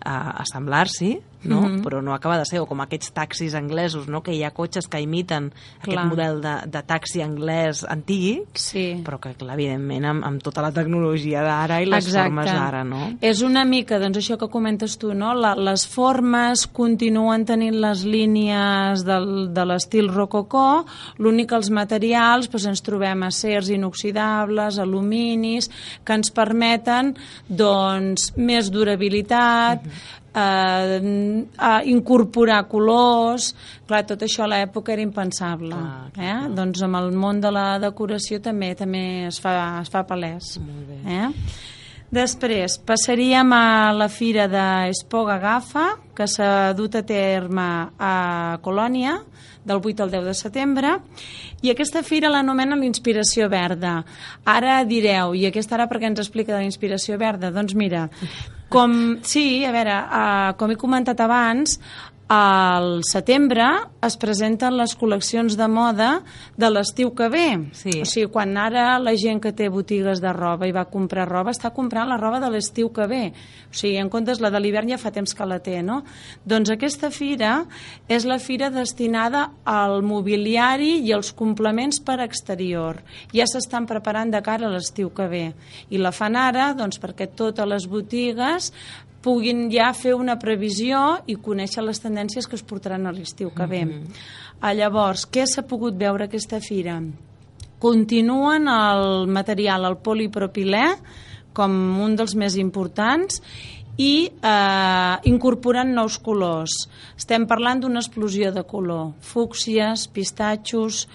a 0.08 0.18
assemblar-s'hi, 0.44 1.16
no? 1.44 1.62
Mm 1.62 1.66
-hmm. 1.66 1.84
però 1.84 2.02
no 2.02 2.14
acaba 2.14 2.38
de 2.38 2.46
ser, 2.46 2.60
o 2.60 2.66
com 2.66 2.82
aquests 2.82 3.12
taxis 3.12 3.54
anglesos, 3.54 4.08
no? 4.08 4.22
que 4.22 4.34
hi 4.34 4.44
ha 4.44 4.52
cotxes 4.52 4.88
que 4.88 5.00
imiten 5.02 5.52
clar. 5.52 5.60
aquest 5.82 6.10
model 6.10 6.42
de, 6.42 6.56
de 6.68 6.82
taxi 6.84 7.22
anglès 7.22 7.84
antic, 7.88 8.48
sí. 8.54 9.02
però 9.06 9.20
que, 9.20 9.34
clar, 9.34 9.54
evidentment, 9.54 10.06
amb, 10.06 10.26
amb 10.26 10.44
tota 10.44 10.62
la 10.62 10.72
tecnologia 10.72 11.44
d'ara 11.44 11.82
i 11.82 11.86
les 11.86 12.06
Exacte. 12.06 12.24
formes 12.24 12.52
d'ara, 12.52 12.84
no? 12.84 13.18
És 13.22 13.42
una 13.42 13.66
mica, 13.66 14.00
doncs, 14.00 14.18
això 14.18 14.38
que 14.38 14.50
comentes 14.50 14.98
tu, 14.98 15.14
no? 15.14 15.34
La, 15.34 15.56
les 15.56 15.88
formes 15.88 16.68
continuen 16.68 17.46
tenint 17.46 17.80
les 17.80 18.04
línies 18.04 19.06
del, 19.06 19.54
de 19.54 19.66
l'estil 19.66 20.10
rococó, 20.10 20.86
l'únic 21.18 21.52
els 21.52 21.70
materials, 21.70 22.50
doncs, 22.50 22.66
ens 22.66 22.82
trobem 22.82 23.24
acers 23.24 23.70
inoxidables, 23.70 24.80
aluminis, 24.80 25.70
que 26.04 26.14
ens 26.14 26.32
permeten, 26.32 27.16
doncs, 27.48 28.34
més 28.38 28.72
durabilitat, 28.72 29.84
mm 29.84 29.90
-hmm 29.90 30.26
eh, 30.38 31.46
a 31.58 31.74
incorporar 31.86 32.64
colors... 32.72 33.54
Clar, 33.88 34.02
tot 34.04 34.26
això 34.26 34.44
a 34.44 34.50
l'època 34.52 34.92
era 34.92 35.04
impensable. 35.04 35.72
Clar, 35.72 36.12
clar, 36.12 36.26
eh? 36.26 36.36
clar. 36.42 36.54
Doncs 36.58 36.84
amb 36.84 37.00
el 37.00 37.14
món 37.16 37.40
de 37.44 37.52
la 37.56 37.68
decoració 37.80 38.42
també 38.44 38.74
també 38.76 39.04
es 39.30 39.40
fa, 39.40 39.54
es 39.80 39.92
fa 39.94 40.04
palès. 40.10 40.58
Molt 40.60 40.92
bé. 40.92 41.00
Eh? 41.08 41.76
Després, 42.08 42.78
passaríem 42.88 43.50
a 43.52 43.92
la 43.92 44.08
fira 44.08 44.46
d'Espoga 44.48 45.36
Gafa, 45.44 45.88
que 46.16 46.28
s'ha 46.32 46.72
dut 46.76 46.96
a 46.96 47.04
terme 47.04 47.68
a 48.00 48.60
Colònia, 48.64 49.18
del 49.68 49.82
8 49.84 50.06
al 50.06 50.14
10 50.14 50.30
de 50.30 50.36
setembre, 50.40 50.94
i 51.62 51.74
aquesta 51.74 52.04
fira 52.08 52.32
l'anomena 52.32 52.78
l'Inspiració 52.80 53.50
Verda. 53.52 53.98
Ara 54.48 54.80
direu, 54.88 55.36
i 55.36 55.50
aquesta 55.50 55.76
ara 55.76 55.90
per 55.92 56.00
què 56.00 56.08
ens 56.08 56.24
explica 56.24 56.56
de 56.56 56.62
l'Inspiració 56.64 57.20
Verda? 57.20 57.52
Doncs 57.52 57.76
mira, 57.76 58.08
com, 58.70 58.94
sí, 59.24 59.64
a 59.66 59.72
veure, 59.76 59.96
uh, 60.04 60.52
com 60.60 60.72
he 60.74 60.80
comentat 60.80 61.22
abans, 61.24 61.78
al 62.28 63.06
setembre 63.08 63.66
es 64.04 64.18
presenten 64.20 64.76
les 64.76 64.94
col·leccions 65.00 65.56
de 65.56 65.68
moda 65.72 66.10
de 66.60 66.70
l'estiu 66.70 67.14
que 67.16 67.30
ve. 67.32 67.48
Sí. 67.72 67.94
O 68.04 68.08
sigui, 68.08 68.28
quan 68.34 68.58
ara 68.60 68.98
la 69.00 69.14
gent 69.16 69.40
que 69.44 69.54
té 69.56 69.70
botigues 69.72 70.20
de 70.24 70.34
roba 70.36 70.68
i 70.68 70.76
va 70.76 70.86
comprar 70.92 71.28
roba, 71.30 71.54
està 71.56 71.72
comprant 71.76 72.10
la 72.10 72.20
roba 72.20 72.42
de 72.44 72.50
l'estiu 72.52 72.92
que 72.92 73.08
ve. 73.08 73.22
O 73.72 73.76
sigui, 73.76 73.96
en 74.02 74.12
comptes 74.12 74.42
la 74.44 74.52
de 74.52 74.60
l'hivern 74.60 74.92
ja 74.92 75.00
fa 75.00 75.14
temps 75.16 75.34
que 75.34 75.48
la 75.48 75.60
té, 75.64 75.80
no? 75.84 76.02
Doncs 76.44 76.74
aquesta 76.76 77.12
fira 77.16 77.62
és 78.12 78.28
la 78.28 78.40
fira 78.44 78.70
destinada 78.76 79.48
al 79.64 80.04
mobiliari 80.04 80.98
i 81.08 81.16
als 81.16 81.32
complements 81.32 82.02
per 82.04 82.20
exterior. 82.26 83.00
Ja 83.32 83.48
s'estan 83.48 83.88
preparant 83.88 84.36
de 84.36 84.44
cara 84.44 84.68
a 84.68 84.76
l'estiu 84.76 85.14
que 85.16 85.32
ve. 85.32 85.46
I 85.90 86.04
la 86.04 86.12
fan 86.12 86.36
ara 86.36 86.74
doncs, 86.76 87.00
perquè 87.00 87.32
totes 87.32 87.68
les 87.68 87.88
botigues 87.88 88.74
puguin 89.22 89.68
ja 89.74 89.92
fer 89.98 90.14
una 90.16 90.38
previsió 90.40 91.20
i 91.28 91.36
conèixer 91.36 91.84
les 91.84 92.02
tendències 92.04 92.48
que 92.48 92.56
es 92.56 92.64
portaran 92.64 93.08
a 93.08 93.12
l'estiu 93.12 93.52
que 93.52 93.66
ve. 93.66 93.86
Mm 93.86 93.92
-hmm. 93.92 94.76
Llavors, 94.76 95.28
què 95.32 95.46
s'ha 95.46 95.64
pogut 95.64 95.98
veure 95.98 96.26
aquesta 96.26 96.60
fira? 96.60 97.02
Continuen 97.80 98.68
el 98.68 99.28
material, 99.28 99.86
el 99.86 99.98
polipropilè, 99.98 100.98
com 101.54 102.00
un 102.00 102.16
dels 102.16 102.36
més 102.36 102.56
importants, 102.56 103.42
i 103.98 104.30
eh, 104.30 105.16
incorporant 105.26 105.90
nous 105.90 106.20
colors. 106.22 106.86
Estem 107.18 107.48
parlant 107.50 107.82
d'una 107.82 108.00
explosió 108.04 108.52
de 108.54 108.64
color. 108.64 109.12
Fúcsies, 109.26 110.06
pistatxos, 110.14 111.08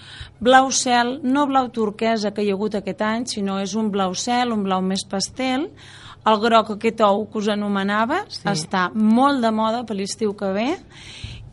blau 0.43 0.69
cel, 0.71 1.19
no 1.23 1.47
blau 1.47 1.71
turquesa 1.71 2.33
que 2.35 2.43
hi 2.43 2.51
ha 2.51 2.57
hagut 2.57 2.75
aquest 2.75 3.01
any, 3.07 3.25
sinó 3.25 3.59
és 3.63 3.75
un 3.79 3.89
blau 3.91 4.13
cel, 4.13 4.51
un 4.51 4.67
blau 4.67 4.83
més 4.83 5.07
pastel, 5.09 5.69
el 6.25 6.39
groc, 6.39 6.73
aquest 6.75 7.03
ou 7.03 7.25
que 7.27 7.41
us 7.41 7.49
anomenava, 7.51 8.23
sí. 8.31 8.45
està 8.51 8.87
molt 8.93 9.43
de 9.43 9.51
moda 9.51 9.83
per 9.87 9.97
l'estiu 9.97 10.33
que 10.39 10.51
ve, 10.55 10.69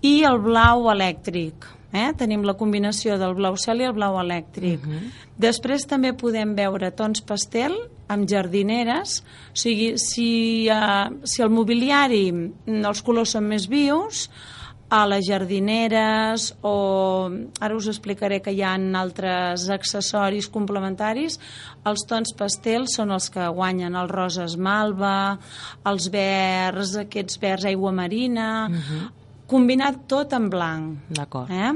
i 0.07 0.21
el 0.25 0.41
blau 0.43 0.89
elèctric. 0.93 1.67
Eh? 1.91 2.13
Tenim 2.17 2.45
la 2.47 2.55
combinació 2.55 3.17
del 3.19 3.35
blau 3.35 3.57
cel 3.59 3.83
i 3.83 3.89
el 3.89 3.97
blau 3.97 4.19
elèctric. 4.21 4.85
Uh 4.87 4.93
-huh. 4.93 5.11
Després 5.37 5.87
també 5.87 6.13
podem 6.13 6.55
veure 6.55 6.91
tons 6.93 7.21
pastel 7.21 7.75
amb 8.09 8.29
jardineres, 8.29 9.23
o 9.53 9.57
sigui, 9.57 9.95
si, 9.97 10.69
uh, 10.71 11.11
si 11.25 11.43
el 11.43 11.51
mobiliari, 11.51 12.33
els 12.67 13.03
colors 13.03 13.31
són 13.31 13.47
més 13.49 13.69
vius, 13.69 14.31
a 14.91 15.05
les 15.07 15.23
jardineres 15.29 16.51
o 16.67 17.31
ara 17.63 17.77
us 17.79 17.87
explicaré 17.93 18.41
que 18.43 18.51
hi 18.51 18.63
ha 18.67 18.75
altres 18.99 19.69
accessoris 19.71 20.51
complementaris 20.51 21.39
els 21.87 22.03
tons 22.11 22.35
pastels 22.37 22.97
són 22.99 23.15
els 23.15 23.31
que 23.31 23.47
guanyen 23.55 23.95
el 23.95 24.11
rosa 24.11 24.49
esmalva 24.51 25.39
els 25.87 26.11
verds, 26.11 26.97
aquests 27.07 27.39
verds 27.39 27.71
aigua 27.71 27.93
marina 27.93 28.67
uh 28.67 28.75
-huh. 28.75 29.11
combinat 29.47 30.07
tot 30.09 30.33
en 30.33 30.51
blanc 30.51 30.99
d'acord 31.09 31.51
eh? 31.51 31.73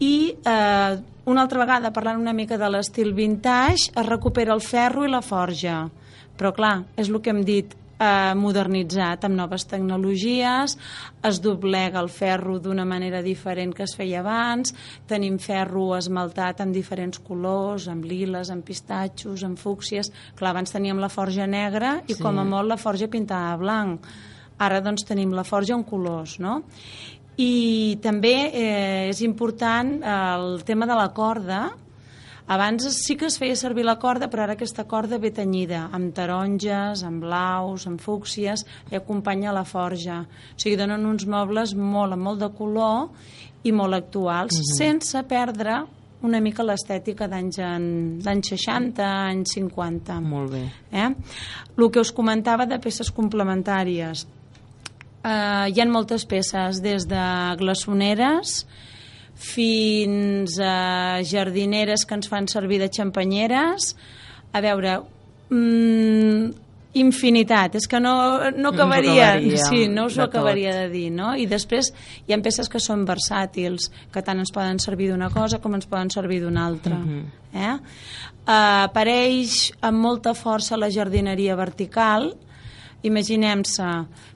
i 0.00 0.34
eh, 0.44 0.98
una 1.24 1.42
altra 1.42 1.58
vegada 1.58 1.92
parlant 1.92 2.18
una 2.18 2.32
mica 2.32 2.58
de 2.58 2.68
l'estil 2.68 3.14
vintage 3.14 3.92
es 3.94 4.06
recupera 4.06 4.52
el 4.54 4.60
ferro 4.60 5.04
i 5.04 5.08
la 5.08 5.22
forja 5.22 5.88
però 6.36 6.52
clar, 6.52 6.84
és 6.96 7.08
el 7.08 7.20
que 7.22 7.30
hem 7.30 7.44
dit 7.44 7.76
eh, 7.98 8.34
modernitzat 8.38 9.24
amb 9.26 9.38
noves 9.38 9.66
tecnologies, 9.70 10.76
es 11.24 11.40
doblega 11.44 12.00
el 12.02 12.10
ferro 12.12 12.58
d'una 12.62 12.84
manera 12.88 13.22
diferent 13.22 13.74
que 13.74 13.84
es 13.86 13.94
feia 13.96 14.20
abans, 14.20 14.74
tenim 15.10 15.38
ferro 15.38 15.94
esmaltat 15.98 16.62
amb 16.64 16.74
diferents 16.74 17.20
colors, 17.24 17.88
amb 17.88 18.04
liles, 18.04 18.50
amb 18.50 18.64
pistatxos, 18.66 19.44
amb 19.46 19.60
fúcsies... 19.60 20.12
Clar, 20.34 20.52
abans 20.54 20.72
teníem 20.72 20.98
la 21.02 21.10
forja 21.12 21.46
negra 21.46 21.98
i 22.06 22.14
sí. 22.14 22.22
com 22.22 22.38
a 22.38 22.44
molt 22.46 22.70
la 22.70 22.80
forja 22.80 23.08
pintada 23.10 23.56
blanc. 23.60 24.06
Ara 24.62 24.80
doncs 24.82 25.06
tenim 25.06 25.32
la 25.34 25.44
forja 25.46 25.74
en 25.74 25.82
colors, 25.86 26.38
no? 26.42 26.60
I 27.40 27.98
també 28.02 28.34
eh, 28.54 29.08
és 29.10 29.24
important 29.26 29.96
eh, 29.98 30.18
el 30.36 30.62
tema 30.66 30.86
de 30.86 30.94
la 30.98 31.08
corda, 31.16 31.64
abans 32.46 32.86
sí 33.06 33.16
que 33.16 33.26
es 33.26 33.38
feia 33.40 33.56
servir 33.56 33.84
la 33.86 33.98
corda, 33.98 34.28
però 34.30 34.44
ara 34.44 34.56
aquesta 34.58 34.84
corda 34.84 35.18
ve 35.18 35.30
tenyida, 35.32 35.88
amb 35.92 36.12
taronges, 36.14 37.02
amb 37.06 37.24
blaus, 37.24 37.86
amb 37.88 38.00
fúcsies, 38.00 38.66
i 38.92 38.96
acompanya 38.96 39.52
la 39.52 39.64
forja. 39.64 40.22
O 40.24 40.60
sigui, 40.60 40.76
donen 40.76 41.06
uns 41.06 41.26
mobles 41.26 41.74
molt, 41.74 42.12
amb 42.12 42.22
molt 42.22 42.40
de 42.44 42.50
color 42.56 43.10
i 43.64 43.72
molt 43.72 43.94
actuals, 43.94 44.52
mhm. 44.52 44.60
-huh. 44.60 44.78
sense 44.78 45.22
perdre 45.22 45.84
una 46.24 46.40
mica 46.40 46.64
l'estètica 46.64 47.28
d'anys 47.28 47.58
60, 48.48 49.04
anys 49.04 49.54
50. 49.58 50.20
Molt 50.24 50.52
bé. 50.52 50.62
Eh? 50.90 51.10
El 51.76 51.90
que 51.90 52.00
us 52.00 52.12
comentava 52.12 52.66
de 52.66 52.78
peces 52.78 53.12
complementàries. 53.12 54.26
Eh, 55.24 55.66
hi 55.72 55.80
ha 55.80 55.86
moltes 55.88 56.24
peces, 56.28 56.80
des 56.84 57.06
de 57.08 57.24
glaçoneres, 57.60 58.66
fins 59.44 60.58
a 60.58 61.20
jardineres 61.26 62.06
que 62.08 62.16
ens 62.16 62.30
fan 62.30 62.48
servir 62.48 62.80
de 62.80 62.90
xampanyeres. 62.92 63.92
A 64.54 64.62
veure, 64.64 65.00
mm, 65.50 66.64
infinitat, 66.94 67.74
és 67.74 67.88
que 67.90 67.98
no, 68.00 68.14
no 68.54 68.70
acabaria, 68.70 69.34
no 69.42 69.58
sí, 69.66 69.86
no 69.90 70.06
us 70.06 70.18
ho 70.18 70.24
acabaria 70.24 70.72
tot. 70.72 70.80
de 70.84 70.90
dir, 70.92 71.08
no? 71.10 71.32
I 71.34 71.46
després 71.50 71.90
hi 72.26 72.34
ha 72.34 72.38
peces 72.42 72.70
que 72.70 72.80
són 72.80 73.02
versàtils, 73.06 73.90
que 74.14 74.22
tant 74.22 74.38
ens 74.38 74.54
poden 74.54 74.78
servir 74.82 75.10
d'una 75.10 75.30
cosa 75.34 75.58
com 75.58 75.74
ens 75.74 75.90
poden 75.90 76.12
servir 76.14 76.40
d'una 76.44 76.66
altra. 76.66 76.96
Uh 76.96 77.06
-huh. 77.06 77.24
eh? 77.52 77.76
Uh, 78.44 78.84
apareix 78.86 79.72
amb 79.80 79.98
molta 79.98 80.34
força 80.34 80.76
la 80.76 80.90
jardineria 80.90 81.56
vertical, 81.56 82.36
Imaginem-se, 83.04 83.86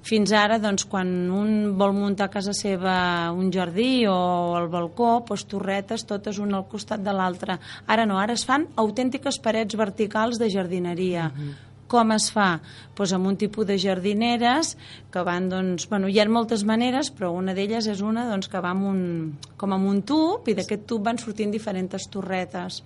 fins 0.05 0.33
ara, 0.37 0.59
doncs, 0.61 0.85
quan 0.93 1.09
un 1.33 1.53
vol 1.81 1.95
muntar 1.97 2.27
a 2.29 2.33
casa 2.33 2.53
seva 2.53 2.97
un 3.33 3.49
jardí 3.55 4.05
o 4.07 4.19
el 4.59 4.69
balcó, 4.69 5.23
doncs, 5.25 5.47
torretes 5.49 6.05
totes 6.09 6.37
una 6.43 6.59
al 6.59 6.67
costat 6.69 7.01
de 7.05 7.15
l'altra. 7.17 7.57
Ara 7.87 8.05
no, 8.05 8.19
ara 8.21 8.37
es 8.37 8.45
fan 8.45 8.67
autèntiques 8.77 9.41
parets 9.41 9.79
verticals 9.79 10.37
de 10.39 10.51
jardineria. 10.53 11.33
Uh 11.33 11.41
-huh. 11.41 11.55
Com 11.89 12.13
es 12.13 12.31
fa? 12.31 12.61
Pues 12.95 13.15
amb 13.15 13.27
un 13.27 13.37
tipus 13.37 13.67
de 13.67 13.79
jardineres 13.79 14.77
que 15.11 15.23
van, 15.25 15.49
doncs, 15.49 15.89
bueno, 15.89 16.07
hi 16.09 16.21
ha 16.21 16.29
moltes 16.29 16.65
maneres, 16.65 17.11
però 17.11 17.33
una 17.33 17.55
d'elles 17.55 17.87
és 17.87 18.03
una 18.03 18.29
doncs, 18.29 18.49
que 18.49 18.61
va 18.61 18.71
amb 18.71 18.85
un, 18.85 19.39
com 19.57 19.73
amb 19.73 19.87
un 19.87 20.03
tub 20.03 20.47
i 20.49 20.55
d'aquest 20.55 20.85
tub 20.87 21.03
van 21.03 21.17
sortint 21.17 21.51
diferents 21.51 22.07
torretes 22.11 22.83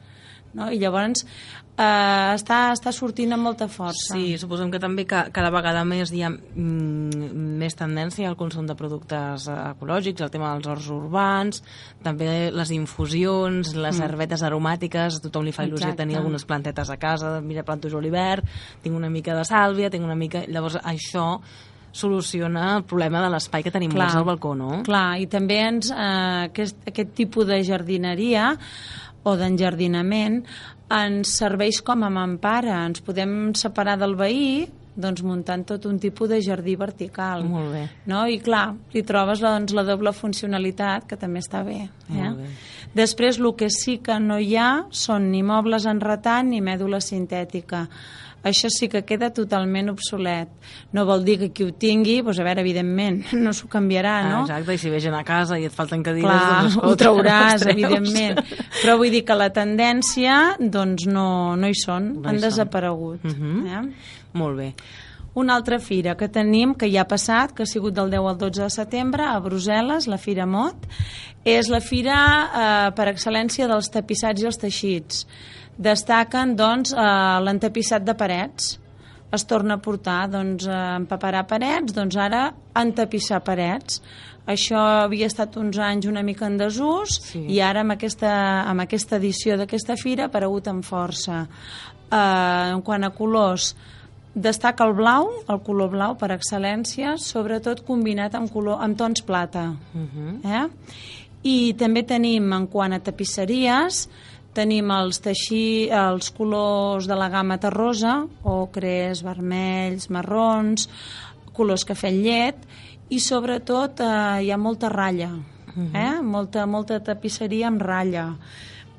no? 0.58 0.68
i 0.72 0.78
llavors 0.80 1.24
eh, 1.24 2.32
està, 2.36 2.58
està 2.74 2.92
sortint 2.94 3.32
amb 3.34 3.46
molta 3.48 3.68
força. 3.72 4.14
Sí, 4.14 4.36
suposem 4.40 4.70
que 4.72 4.80
també 4.82 5.06
ca, 5.08 5.24
cada 5.34 5.52
vegada 5.54 5.84
més 5.88 6.12
hi 6.12 6.22
ha 6.24 6.30
mm, 6.32 7.32
més 7.62 7.76
tendència 7.78 8.28
al 8.28 8.36
consum 8.40 8.68
de 8.68 8.76
productes 8.78 9.48
ecològics, 9.54 10.24
el 10.24 10.32
tema 10.34 10.52
dels 10.54 10.68
horts 10.72 10.90
urbans, 10.94 11.62
també 12.04 12.50
les 12.52 12.74
infusions, 12.76 13.74
les 13.74 13.98
mm. 13.98 14.06
herbetes 14.06 14.46
aromàtiques, 14.46 15.18
a 15.18 15.26
tothom 15.26 15.48
li 15.48 15.56
fa 15.56 15.66
il·lusió 15.68 15.90
Exacte. 15.90 16.04
tenir 16.04 16.20
algunes 16.20 16.46
plantetes 16.48 16.92
a 16.92 16.98
casa, 17.00 17.38
mira, 17.44 17.66
planto 17.66 17.90
julivert, 17.92 18.48
tinc 18.84 18.96
una 18.96 19.10
mica 19.12 19.36
de 19.38 19.44
sàlvia, 19.48 19.92
tinc 19.92 20.08
una 20.08 20.18
mica... 20.18 20.46
Llavors, 20.52 20.76
això 20.82 21.36
soluciona 21.92 22.78
el 22.78 22.86
problema 22.88 23.20
de 23.20 23.28
l'espai 23.34 23.62
que 23.62 23.70
tenim 23.70 23.92
clar, 23.92 24.08
al 24.16 24.24
balcó, 24.24 24.54
no? 24.56 24.80
Clar, 24.86 25.20
i 25.20 25.28
també 25.30 25.58
ens, 25.60 25.90
eh, 25.92 26.48
aquest, 26.48 26.80
aquest 26.88 27.12
tipus 27.18 27.46
de 27.50 27.60
jardineria 27.68 28.54
o 29.22 29.34
d'enjardinament 29.38 30.42
ens 30.92 31.36
serveix 31.38 31.80
com 31.84 32.04
a 32.04 32.10
mampara. 32.12 32.82
Ens 32.86 33.02
podem 33.04 33.52
separar 33.58 33.96
del 34.00 34.16
veí 34.18 34.66
doncs 34.92 35.22
muntant 35.24 35.64
tot 35.64 35.86
un 35.88 35.98
tipus 35.98 36.28
de 36.28 36.40
jardí 36.44 36.74
vertical. 36.76 37.46
Molt 37.48 37.72
bé. 37.72 37.84
No? 38.10 38.26
I 38.28 38.38
clar, 38.44 38.74
li 38.92 39.02
trobes 39.08 39.40
doncs, 39.40 39.72
la 39.72 39.86
doble 39.88 40.12
funcionalitat, 40.12 41.06
que 41.08 41.16
també 41.16 41.40
està 41.40 41.62
bé. 41.64 41.86
Eh? 42.10 42.18
Molt 42.18 42.42
bé. 42.42 42.50
Després, 42.92 43.38
el 43.40 43.54
que 43.56 43.70
sí 43.72 43.98
que 44.04 44.18
no 44.20 44.36
hi 44.36 44.56
ha 44.60 44.84
són 44.92 45.30
ni 45.32 45.40
mobles 45.42 45.86
en 45.88 46.02
retant 46.04 46.52
ni 46.52 46.60
mèdula 46.60 47.00
sintètica 47.00 47.86
això 48.42 48.70
sí 48.72 48.88
que 48.90 49.04
queda 49.06 49.30
totalment 49.34 49.92
obsolet. 49.92 50.50
No 50.92 51.04
vol 51.06 51.24
dir 51.24 51.38
que 51.40 51.50
qui 51.54 51.66
ho 51.66 51.72
tingui, 51.72 52.18
doncs 52.22 52.40
a 52.42 52.46
veure, 52.46 52.64
evidentment, 52.64 53.22
no 53.44 53.54
s'ho 53.56 53.68
canviarà, 53.72 54.16
no? 54.28 54.40
Ah, 54.40 54.48
exacte, 54.48 54.74
i 54.74 54.82
si 54.82 54.90
ve 54.92 55.00
gent 55.02 55.16
a 55.18 55.22
casa 55.26 55.58
i 55.60 55.68
et 55.68 55.74
falten 55.74 56.02
cadires, 56.06 56.26
Clar, 56.26 56.58
doncs 56.62 56.76
escolta, 56.76 56.90
ho 56.90 56.98
trauràs, 57.04 57.66
evidentment. 57.70 58.42
Però 58.80 58.98
vull 59.00 59.14
dir 59.14 59.22
que 59.28 59.38
la 59.38 59.52
tendència, 59.54 60.40
doncs 60.58 61.06
no, 61.06 61.28
no 61.56 61.70
hi 61.70 61.78
són, 61.78 62.12
no 62.18 62.26
hi 62.26 62.34
han 62.34 62.42
desaparegut. 62.42 63.24
Uh. 63.24 63.38
-huh. 63.38 63.64
eh? 63.78 64.20
Molt 64.32 64.58
bé. 64.58 64.74
Una 65.34 65.54
altra 65.56 65.78
fira 65.78 66.14
que 66.14 66.28
tenim, 66.28 66.74
que 66.74 66.90
ja 66.92 67.02
ha 67.02 67.08
passat, 67.08 67.54
que 67.56 67.62
ha 67.62 67.66
sigut 67.66 67.94
del 67.94 68.10
10 68.10 68.28
al 68.28 68.36
12 68.36 68.62
de 68.62 68.70
setembre, 68.70 69.24
a 69.24 69.40
Brussel·les, 69.40 70.06
la 70.06 70.18
Fira 70.18 70.44
Mot, 70.44 70.76
és 71.44 71.70
la 71.72 71.80
fira 71.80 72.18
eh, 72.44 72.90
per 72.94 73.08
excel·lència 73.08 73.66
dels 73.66 73.88
tapissats 73.90 74.42
i 74.42 74.46
els 74.46 74.60
teixits 74.60 75.26
destaquen 75.78 76.56
doncs, 76.56 76.92
eh, 76.92 77.40
l'entapissat 77.44 78.04
de 78.04 78.14
parets 78.14 78.78
es 79.32 79.46
torna 79.48 79.74
a 79.74 79.80
portar 79.80 80.28
doncs, 80.28 80.66
a 80.68 80.96
empaparar 80.98 81.46
parets, 81.48 81.94
doncs 81.96 82.16
ara 82.20 82.50
entapissar 82.76 83.40
parets. 83.44 84.02
Això 84.46 84.80
havia 85.04 85.28
estat 85.30 85.56
uns 85.56 85.78
anys 85.78 86.08
una 86.10 86.24
mica 86.26 86.48
en 86.50 86.58
desús 86.58 87.20
sí. 87.30 87.44
i 87.54 87.60
ara 87.62 87.84
amb 87.84 87.94
aquesta, 87.94 88.32
amb 88.66 88.84
aquesta 88.84 89.16
edició 89.16 89.56
d'aquesta 89.56 89.96
fira 89.96 90.26
ha 90.26 90.32
aparegut 90.32 90.68
amb 90.68 90.84
força. 90.84 91.46
Eh, 92.12 92.74
quant 92.84 93.06
a 93.06 93.12
colors, 93.16 93.72
destaca 94.34 94.84
el 94.84 94.94
blau, 94.98 95.30
el 95.48 95.60
color 95.64 95.92
blau 95.92 96.16
per 96.18 96.32
excel·lència, 96.34 97.16
sobretot 97.20 97.84
combinat 97.86 98.34
amb, 98.34 98.50
color, 98.52 98.80
amb 98.84 98.98
tons 98.98 99.22
plata. 99.22 99.70
Uh 99.94 100.00
-huh. 100.00 100.38
eh? 100.44 100.68
I 101.42 101.74
també 101.74 102.02
tenim, 102.02 102.52
en 102.52 102.66
quant 102.66 102.92
a 102.92 103.00
tapisseries, 103.00 104.08
tenim 104.56 104.90
els, 104.94 105.20
teixir, 105.24 105.90
els 105.96 106.30
colors 106.36 107.08
de 107.08 107.16
la 107.18 107.28
gamma 107.32 107.58
terrosa, 107.62 108.22
ocres, 108.48 109.22
vermells, 109.24 110.08
marrons, 110.12 110.88
colors 111.56 111.86
cafè 111.88 112.12
llet, 112.14 112.60
i 113.12 113.20
sobretot 113.20 114.00
eh, 114.00 114.44
hi 114.44 114.52
ha 114.52 114.60
molta 114.60 114.88
ratlla, 114.92 115.32
eh? 115.92 116.20
molta, 116.24 116.66
molta 116.66 117.00
tapisseria 117.04 117.68
amb 117.68 117.82
ratlla. 117.84 118.28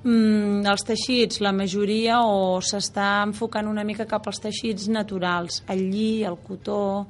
Mm, 0.04 0.66
els 0.68 0.84
teixits, 0.84 1.40
la 1.40 1.54
majoria, 1.56 2.20
o 2.28 2.60
s'està 2.62 3.24
enfocant 3.24 3.70
una 3.72 3.86
mica 3.88 4.06
cap 4.10 4.28
als 4.28 4.42
teixits 4.44 4.90
naturals, 4.92 5.62
el 5.72 5.86
lli, 5.94 6.24
el 6.28 6.36
cotó, 6.44 7.06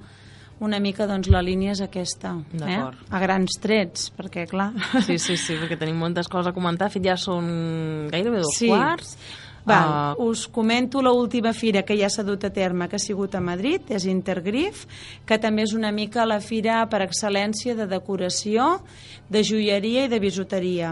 una 0.64 0.80
mica 0.80 1.06
doncs 1.10 1.28
la 1.30 1.42
línia 1.44 1.74
és 1.76 1.82
aquesta, 1.84 2.34
eh? 2.64 2.80
A 3.12 3.20
grans 3.22 3.60
trets, 3.62 4.10
perquè 4.16 4.48
clar... 4.50 4.72
Sí, 5.06 5.18
sí, 5.20 5.36
sí, 5.38 5.58
perquè 5.60 5.78
tenim 5.80 6.00
moltes 6.00 6.30
coses 6.32 6.52
a 6.52 6.56
comentar. 6.56 6.90
Fet 6.94 7.04
ja 7.06 7.18
són 7.20 8.08
gairebé 8.12 8.42
dos 8.44 8.56
Sí. 8.58 8.70
quarts. 8.72 9.18
Val, 9.66 10.16
Uh, 10.20 10.26
us 10.28 10.42
comento 10.52 11.00
l'última 11.00 11.54
fira 11.56 11.86
que 11.88 11.96
ja 11.96 12.10
s'ha 12.12 12.24
dut 12.28 12.44
a 12.44 12.50
terme, 12.52 12.90
que 12.92 12.98
ha 12.98 13.00
sigut 13.00 13.32
a 13.36 13.40
Madrid, 13.40 13.86
és 13.96 14.04
Intergrif, 14.12 14.82
que 15.26 15.38
també 15.40 15.64
és 15.64 15.72
una 15.72 15.92
mica 15.96 16.26
la 16.28 16.42
fira 16.44 16.82
per 16.92 17.00
excel·lència 17.06 17.72
de 17.78 17.86
decoració, 17.88 18.82
de 19.32 19.40
joieria 19.48 20.04
i 20.04 20.12
de 20.12 20.20
bisuteria. 20.20 20.92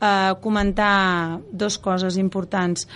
Uh, 0.00 0.38
comentar 0.40 1.40
dos 1.52 1.76
coses 1.76 2.16
importants. 2.16 2.86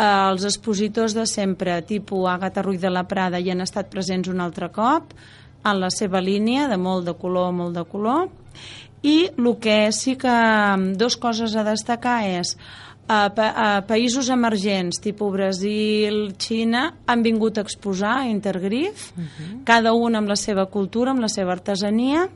Uh, 0.00 0.32
els 0.32 0.42
expositors 0.44 1.14
de 1.14 1.28
sempre, 1.30 1.78
tipus 1.86 2.26
Àgata 2.28 2.66
Ruiz 2.66 2.80
de 2.82 2.90
la 2.90 3.06
Prada, 3.06 3.38
hi 3.38 3.52
han 3.54 3.62
estat 3.62 3.86
presents 3.88 4.28
un 4.28 4.40
altre 4.42 4.72
cop, 4.74 5.14
en 5.66 5.82
la 5.82 5.90
seva 5.90 6.22
línia, 6.22 6.68
de 6.70 6.78
molt 6.78 7.06
de 7.08 7.14
color, 7.18 7.52
molt 7.52 7.76
de 7.76 7.84
color, 7.88 8.28
i 9.06 9.28
el 9.28 9.52
que 9.62 9.92
sí 9.92 10.16
que 10.18 10.34
dos 10.98 11.16
coses 11.20 11.54
a 11.54 11.64
destacar 11.66 12.22
és 12.26 12.56
a, 13.06 13.28
pa 13.30 13.50
a 13.54 13.68
països 13.86 14.28
emergents, 14.34 14.98
tipus 15.02 15.32
Brasil, 15.32 16.32
Xina, 16.42 16.88
han 17.06 17.22
vingut 17.22 17.58
a 17.58 17.64
exposar 17.66 18.16
a 18.22 18.26
Intergrif, 18.30 19.12
cada 19.64 19.94
un 19.94 20.18
amb 20.18 20.28
la 20.28 20.36
seva 20.36 20.66
cultura, 20.66 21.14
amb 21.14 21.22
la 21.22 21.30
seva 21.30 21.54
artesania, 21.54 22.26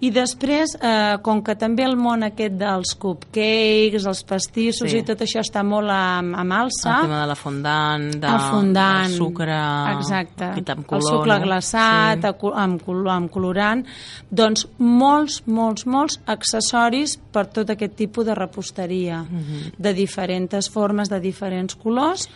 i 0.00 0.08
després, 0.10 0.76
eh, 0.80 1.18
com 1.22 1.42
que 1.44 1.54
també 1.60 1.84
el 1.84 1.96
món 1.96 2.22
aquest 2.24 2.54
dels 2.56 2.94
cupcakes, 2.96 4.06
els 4.06 4.22
pastissos 4.24 4.90
Sí. 4.90 4.98
i 4.98 5.02
tot 5.04 5.20
això 5.20 5.40
està 5.44 5.62
molt 5.62 5.90
a, 5.90 6.18
a 6.18 6.44
malsa, 6.44 6.94
el 6.96 7.02
tema 7.08 7.20
de 7.20 7.26
la 7.26 7.34
fondant, 7.36 8.06
de, 8.14 8.26
el 8.26 8.40
fondant, 8.50 9.08
del 9.08 9.16
sucre... 9.18 9.58
exacte, 9.96 10.44
amb 10.44 10.68
el 10.78 10.86
color, 10.86 11.02
sucre 11.10 11.38
no? 11.38 11.44
glaçat, 11.46 12.20
Sí. 12.22 12.46
amb, 12.54 12.82
col 12.82 13.08
amb 13.08 13.30
colorant, 13.30 13.84
doncs 14.30 14.66
molts, 14.78 15.42
molts, 15.46 15.84
molts 15.86 16.18
accessoris 16.26 17.18
per 17.32 17.46
tot 17.52 17.68
aquest 17.70 17.94
tipus 17.96 18.24
de 18.26 18.34
reposteria, 18.34 19.22
Mhm. 19.22 19.72
de 19.78 19.92
diferents 19.94 20.70
formes, 20.70 21.08
de 21.10 21.20
diferents 21.20 21.74
colors, 21.76 22.28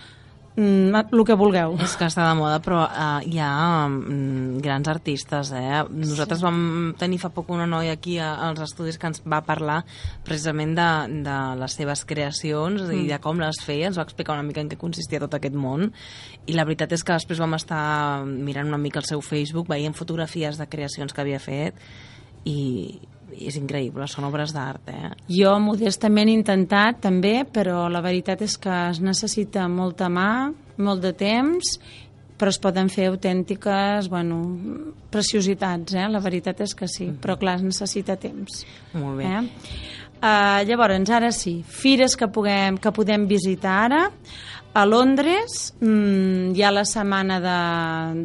mm, 0.57 0.95
el 1.13 1.25
que 1.27 1.37
vulgueu. 1.39 1.77
És 1.85 1.97
que 1.99 2.09
està 2.09 2.27
de 2.29 2.37
moda, 2.39 2.61
però 2.65 2.83
uh, 2.87 3.21
hi 3.27 3.39
ha 3.43 3.87
mm, 3.89 4.61
grans 4.65 4.91
artistes, 4.91 5.53
eh? 5.57 5.83
Nosaltres 5.91 6.41
sí. 6.41 6.47
vam 6.47 6.61
tenir 7.01 7.21
fa 7.23 7.31
poc 7.35 7.51
una 7.55 7.67
noia 7.71 7.97
aquí 7.99 8.17
a, 8.19 8.33
als 8.49 8.63
estudis 8.67 8.99
que 9.01 9.11
ens 9.11 9.23
va 9.27 9.43
parlar 9.47 9.83
precisament 10.27 10.77
de, 10.79 10.89
de 11.27 11.39
les 11.61 11.79
seves 11.81 12.05
creacions 12.09 12.87
mm. 12.87 13.03
i 13.03 13.07
de 13.11 13.21
com 13.25 13.43
les 13.43 13.61
feia, 13.65 13.91
ens 13.91 14.01
va 14.01 14.07
explicar 14.07 14.39
una 14.39 14.47
mica 14.47 14.63
en 14.63 14.71
què 14.73 14.81
consistia 14.81 15.23
tot 15.23 15.39
aquest 15.39 15.57
món 15.59 15.91
i 16.47 16.57
la 16.57 16.67
veritat 16.67 16.93
és 16.95 17.05
que 17.05 17.17
després 17.17 17.41
vam 17.41 17.57
estar 17.59 18.25
mirant 18.27 18.69
una 18.69 18.81
mica 18.81 19.01
el 19.01 19.09
seu 19.09 19.23
Facebook, 19.25 19.69
veient 19.71 19.97
fotografies 19.97 20.61
de 20.61 20.69
creacions 20.71 21.15
que 21.15 21.25
havia 21.25 21.43
fet 21.43 21.79
i 22.45 23.01
és 23.39 23.57
increïble, 23.61 24.07
són 24.11 24.29
obres 24.29 24.55
d'art, 24.55 24.89
eh? 24.89 25.11
Jo 25.29 25.57
modestament 25.63 26.31
he 26.31 26.37
intentat 26.39 27.03
també, 27.05 27.43
però 27.45 27.89
la 27.93 28.03
veritat 28.05 28.43
és 28.47 28.57
que 28.61 28.73
es 28.91 29.01
necessita 29.05 29.69
molta 29.69 30.09
mà, 30.13 30.53
molt 30.79 31.03
de 31.03 31.13
temps, 31.19 31.77
però 32.39 32.51
es 32.51 32.59
poden 32.59 32.91
fer 32.91 33.09
autèntiques, 33.09 34.09
bueno, 34.11 34.41
preciositats, 35.11 35.95
eh? 35.95 36.09
La 36.11 36.23
veritat 36.23 36.65
és 36.65 36.75
que 36.75 36.89
sí, 36.91 37.11
però 37.21 37.39
clar, 37.41 37.59
es 37.61 37.67
necessita 37.67 38.19
temps. 38.21 38.65
Molt 38.99 39.23
bé. 39.23 39.31
Eh? 39.31 39.71
Uh, 40.25 40.65
llavors, 40.65 41.11
ara 41.13 41.31
sí, 41.37 41.59
fires 41.69 42.17
que, 42.17 42.29
puguem, 42.33 42.79
que 42.81 42.93
podem 42.97 43.27
visitar 43.31 43.79
ara. 43.87 44.03
A 44.75 44.83
Londres 44.89 45.69
mm, 45.79 46.55
hi 46.57 46.63
ha 46.67 46.71
la 46.75 46.83
setmana 46.89 47.37
de, 47.39 47.59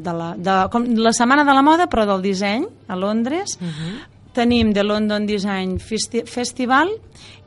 de, 0.01 0.13
la, 0.17 0.29
de, 0.33 0.55
com, 0.73 0.87
la 0.97 1.11
setmana 1.13 1.43
de 1.45 1.53
la 1.53 1.61
moda, 1.61 1.85
però 1.91 2.07
del 2.09 2.23
disseny, 2.25 2.65
a 2.87 2.95
Londres. 2.97 3.59
Uh 3.61 3.67
-huh. 3.67 3.91
Tenim 4.39 4.71
The 4.71 4.85
London 4.85 5.25
Design 5.27 5.73
Festi 5.83 6.21
Festival 6.23 6.93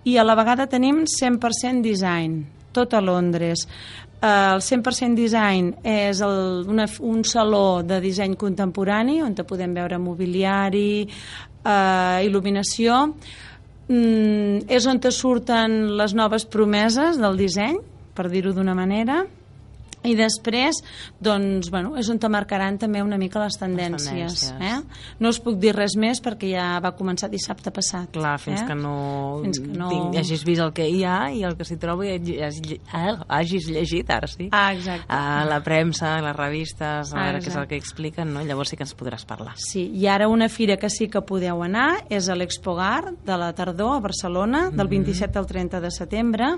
i 0.04 0.18
a 0.20 0.24
la 0.26 0.34
vegada 0.36 0.66
tenim 0.68 1.06
100% 1.08 1.80
Design, 1.80 2.34
tot 2.76 2.92
a 2.92 3.00
Londres. 3.00 3.62
Uh, 4.20 4.58
el 4.58 4.60
100% 4.60 5.16
Design 5.16 5.70
és 5.88 6.20
el, 6.20 6.66
una, 6.68 6.84
un 7.00 7.24
saló 7.24 7.80
de 7.80 7.96
disseny 8.04 8.36
contemporani 8.36 9.22
on 9.24 9.32
te 9.32 9.46
podem 9.48 9.72
veure 9.72 9.96
mobiliari, 9.96 11.08
uh, 11.64 12.20
il·luminació, 12.26 13.00
mm, 13.88 14.68
és 14.68 14.84
on 14.84 15.00
te 15.00 15.16
surten 15.16 15.94
les 15.96 16.12
noves 16.12 16.44
promeses 16.44 17.16
del 17.16 17.40
disseny, 17.40 17.80
per 18.12 18.28
dir-ho 18.28 18.52
d'una 18.52 18.76
manera, 18.76 19.22
i 20.04 20.14
després, 20.18 20.80
doncs, 21.20 21.70
bueno, 21.70 21.96
és 21.96 22.08
on 22.10 22.18
te 22.18 22.28
marcaran 22.28 22.78
també 22.78 23.02
una 23.02 23.18
mica 23.18 23.38
les 23.44 23.56
tendències. 23.58 24.08
tendències. 24.08 24.54
Eh? 24.60 25.14
No 25.20 25.28
us 25.30 25.38
puc 25.40 25.58
dir 25.60 25.74
res 25.76 25.96
més 25.96 26.20
perquè 26.22 26.50
ja 26.56 26.80
va 26.82 26.92
començar 26.96 27.28
dissabte 27.30 27.70
passat. 27.70 28.10
Clar, 28.12 28.38
fins 28.40 28.62
eh? 28.62 28.66
que 28.66 28.74
no, 28.74 29.40
Fins 29.42 29.60
que 29.60 29.66
no- 29.68 29.88
Tinc, 29.88 30.16
hagis 30.18 30.44
vist 30.44 30.60
el 30.60 30.72
que 30.72 30.88
hi 30.88 31.04
ha 31.04 31.30
i 31.32 31.42
el 31.44 31.56
que 31.56 31.64
s'hi 31.64 31.76
troba 31.76 32.06
i 32.06 32.16
hagi- 32.18 32.38
hagi- 32.42 32.80
ah, 32.92 33.24
hagis 33.28 33.68
llegit, 33.68 34.10
ara 34.10 34.26
sí. 34.26 34.48
Ah, 34.50 34.72
exacte. 34.74 35.06
a 35.08 35.44
la 35.44 35.60
premsa, 35.62 36.16
a 36.16 36.22
les 36.22 36.34
revistes, 36.36 37.12
a 37.12 37.16
Ah, 37.18 37.24
veure 37.26 37.38
què 37.44 37.48
és 37.48 37.56
el 37.56 37.66
que 37.68 37.76
expliquen, 37.76 38.32
no? 38.34 38.42
llavors 38.42 38.70
sí 38.70 38.76
que 38.76 38.82
ens 38.84 38.96
podràs 38.96 39.24
parlar. 39.24 39.54
Sí, 39.56 39.90
i 39.94 40.06
ara 40.06 40.28
una 40.28 40.48
fira 40.48 40.76
que 40.78 40.90
sí 40.90 41.08
que 41.08 41.20
podeu 41.22 41.62
anar 41.62 42.04
és 42.10 42.28
a 42.28 42.34
l'Expogar 42.34 43.12
de 43.24 43.36
la 43.36 43.52
tardor 43.52 43.96
a 43.96 44.00
Barcelona, 44.00 44.70
del 44.70 44.88
27 44.88 45.38
al 45.38 45.46
30 45.46 45.80
de 45.80 45.90
setembre, 45.90 46.56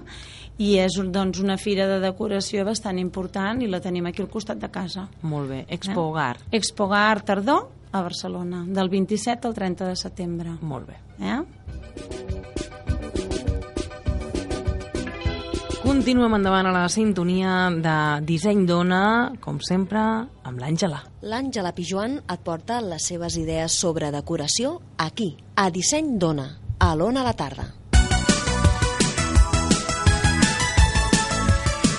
i 0.57 0.77
és 0.79 0.93
doncs, 1.11 1.41
una 1.41 1.57
fira 1.59 1.87
de 1.89 1.99
decoració 2.01 2.65
bastant 2.65 2.99
important 2.99 3.34
i 3.35 3.67
la 3.71 3.81
tenim 3.83 4.07
aquí 4.07 4.23
al 4.23 4.31
costat 4.31 4.61
de 4.63 4.71
casa. 4.71 5.09
Molt 5.23 5.51
bé. 5.51 5.65
Expo 5.69 6.09
Hogar. 6.11 6.37
Expogar 6.53 7.23
tardor 7.23 7.69
a 7.93 8.03
Barcelona, 8.03 8.65
del 8.67 8.89
27 8.89 9.49
al 9.49 9.55
30 9.55 9.89
de 9.89 9.97
setembre. 9.97 10.57
Molt 10.61 10.89
bé. 10.89 10.97
Eh? 11.21 11.41
Continuem 15.85 16.33
endavant 16.39 16.67
a 16.67 16.73
la 16.73 16.89
sintonia 16.89 17.69
de 17.71 17.97
Disseny 18.25 18.65
Dona, 18.67 19.35
com 19.45 19.59
sempre, 19.61 20.01
amb 20.43 20.59
l'Àngela. 20.63 21.03
L'Àngela 21.29 21.75
Pijuan 21.77 22.17
et 22.25 22.43
porta 22.43 22.81
les 22.81 23.05
seves 23.13 23.37
idees 23.37 23.77
sobre 23.85 24.11
decoració 24.15 24.79
aquí, 24.97 25.35
a 25.55 25.69
Disseny 25.71 26.17
Dona, 26.19 26.49
a 26.81 26.95
l'Ona 26.97 27.21
a 27.21 27.29
la 27.29 27.37
tarda. 27.37 27.69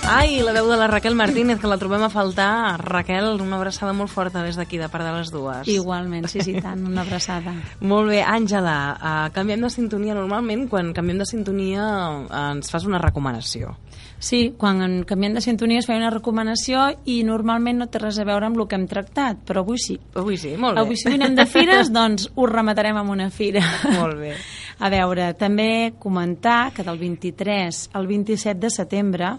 Ai, 0.05 0.37
la 0.45 0.51
veu 0.53 0.67
de 0.69 0.75
la 0.77 0.85
Raquel 0.85 1.15
Martínez, 1.17 1.57
que 1.57 1.69
la 1.69 1.79
trobem 1.81 2.03
a 2.05 2.11
faltar. 2.13 2.77
Raquel, 2.77 3.41
una 3.41 3.57
abraçada 3.57 3.93
molt 3.97 4.11
forta 4.13 4.43
des 4.45 4.57
d'aquí, 4.59 4.77
de 4.77 4.89
part 4.93 5.01
de 5.01 5.13
les 5.15 5.31
dues. 5.33 5.65
Igualment, 5.71 6.27
sí, 6.29 6.43
sí, 6.45 6.53
tant, 6.61 6.83
una 6.85 7.01
abraçada. 7.01 7.55
Molt 7.91 8.11
bé, 8.13 8.19
Àngela, 8.21 8.75
uh, 8.93 9.15
canviem 9.33 9.65
de 9.65 9.71
sintonia. 9.73 10.13
Normalment, 10.13 10.67
quan 10.69 10.93
canviem 10.93 11.23
de 11.23 11.25
sintonia, 11.25 11.87
uh, 12.21 12.43
ens 12.51 12.69
fas 12.69 12.85
una 12.85 13.01
recomanació. 13.01 13.73
Sí, 14.21 14.53
quan 14.57 15.03
canviem 15.05 15.35
de 15.35 15.41
sintonia 15.43 15.81
es 15.81 15.87
feia 15.89 15.99
una 15.99 16.13
recomanació 16.13 16.85
i 17.11 17.17
normalment 17.27 17.81
no 17.81 17.87
té 17.91 17.99
res 17.99 18.19
a 18.21 18.25
veure 18.25 18.47
amb 18.47 18.61
el 18.61 18.67
que 18.69 18.77
hem 18.77 18.85
tractat, 18.89 19.41
però 19.45 19.65
avui 19.65 19.81
sí. 19.81 19.97
Avui 20.15 20.37
sí, 20.39 20.53
molt 20.57 20.77
bé. 20.77 20.85
Avui 20.85 20.97
si 21.01 21.09
vinem 21.11 21.35
de 21.35 21.45
fires, 21.49 21.91
doncs 21.97 22.29
ho 22.33 22.45
rematarem 22.49 23.01
amb 23.01 23.11
una 23.17 23.31
fira. 23.33 23.65
Molt 23.97 24.21
bé. 24.21 24.35
A 24.79 24.89
veure, 24.91 25.29
també 25.39 25.93
comentar 25.99 26.71
que 26.75 26.83
del 26.83 26.97
23 26.99 27.89
al 27.95 28.07
27 28.07 28.59
de 28.59 28.71
setembre 28.73 29.29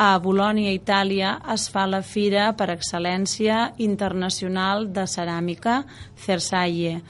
a 0.00 0.14
Bolònia, 0.16 0.72
Itàlia, 0.72 1.34
es 1.52 1.66
fa 1.68 1.82
la 1.84 2.00
Fira 2.00 2.46
per 2.56 2.70
Excel·lència 2.72 3.74
Internacional 3.84 4.86
de 4.94 5.04
Ceràmica 5.04 5.82
Cersaie. 6.24 7.02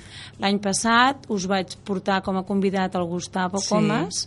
L'any 0.43 0.59
passat 0.59 1.29
us 1.31 1.47
vaig 1.47 1.77
portar 1.87 2.19
com 2.27 2.41
a 2.41 2.43
convidat 2.49 2.97
el 2.99 3.07
Gustavo 3.07 3.61
Sí. 3.63 3.69
Comas 3.71 4.27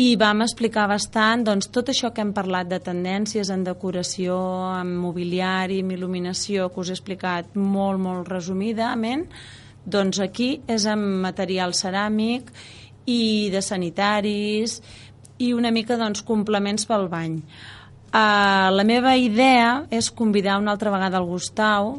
i 0.00 0.16
vam 0.16 0.40
explicar 0.40 0.86
bastant 0.88 1.44
doncs, 1.44 1.68
tot 1.68 1.90
això 1.92 2.14
que 2.14 2.22
hem 2.24 2.32
parlat 2.32 2.70
de 2.70 2.80
tendències 2.80 3.50
en 3.52 3.62
decoració, 3.62 4.38
en 4.80 4.96
mobiliari, 4.96 5.80
en 5.80 5.90
il·luminació, 5.92 6.70
que 6.72 6.80
us 6.80 6.88
he 6.88 6.96
explicat 6.96 7.52
molt, 7.56 8.00
molt 8.00 8.28
resumidament, 8.32 9.26
doncs 9.84 10.18
aquí 10.18 10.62
és 10.66 10.86
amb 10.86 11.20
material 11.26 11.76
ceràmic 11.76 12.48
i 13.04 13.50
de 13.52 13.60
sanitaris 13.60 14.80
i 15.36 15.52
una 15.52 15.70
mica 15.70 15.98
doncs, 16.00 16.22
complements 16.22 16.86
pel 16.88 17.08
bany. 17.12 17.42
Uh, 18.12 18.68
la 18.76 18.84
meva 18.84 19.14
idea 19.16 19.86
és 19.88 20.10
convidar 20.12 20.58
una 20.60 20.74
altra 20.74 20.90
vegada 20.92 21.16
el 21.16 21.24
Gustau 21.24 21.94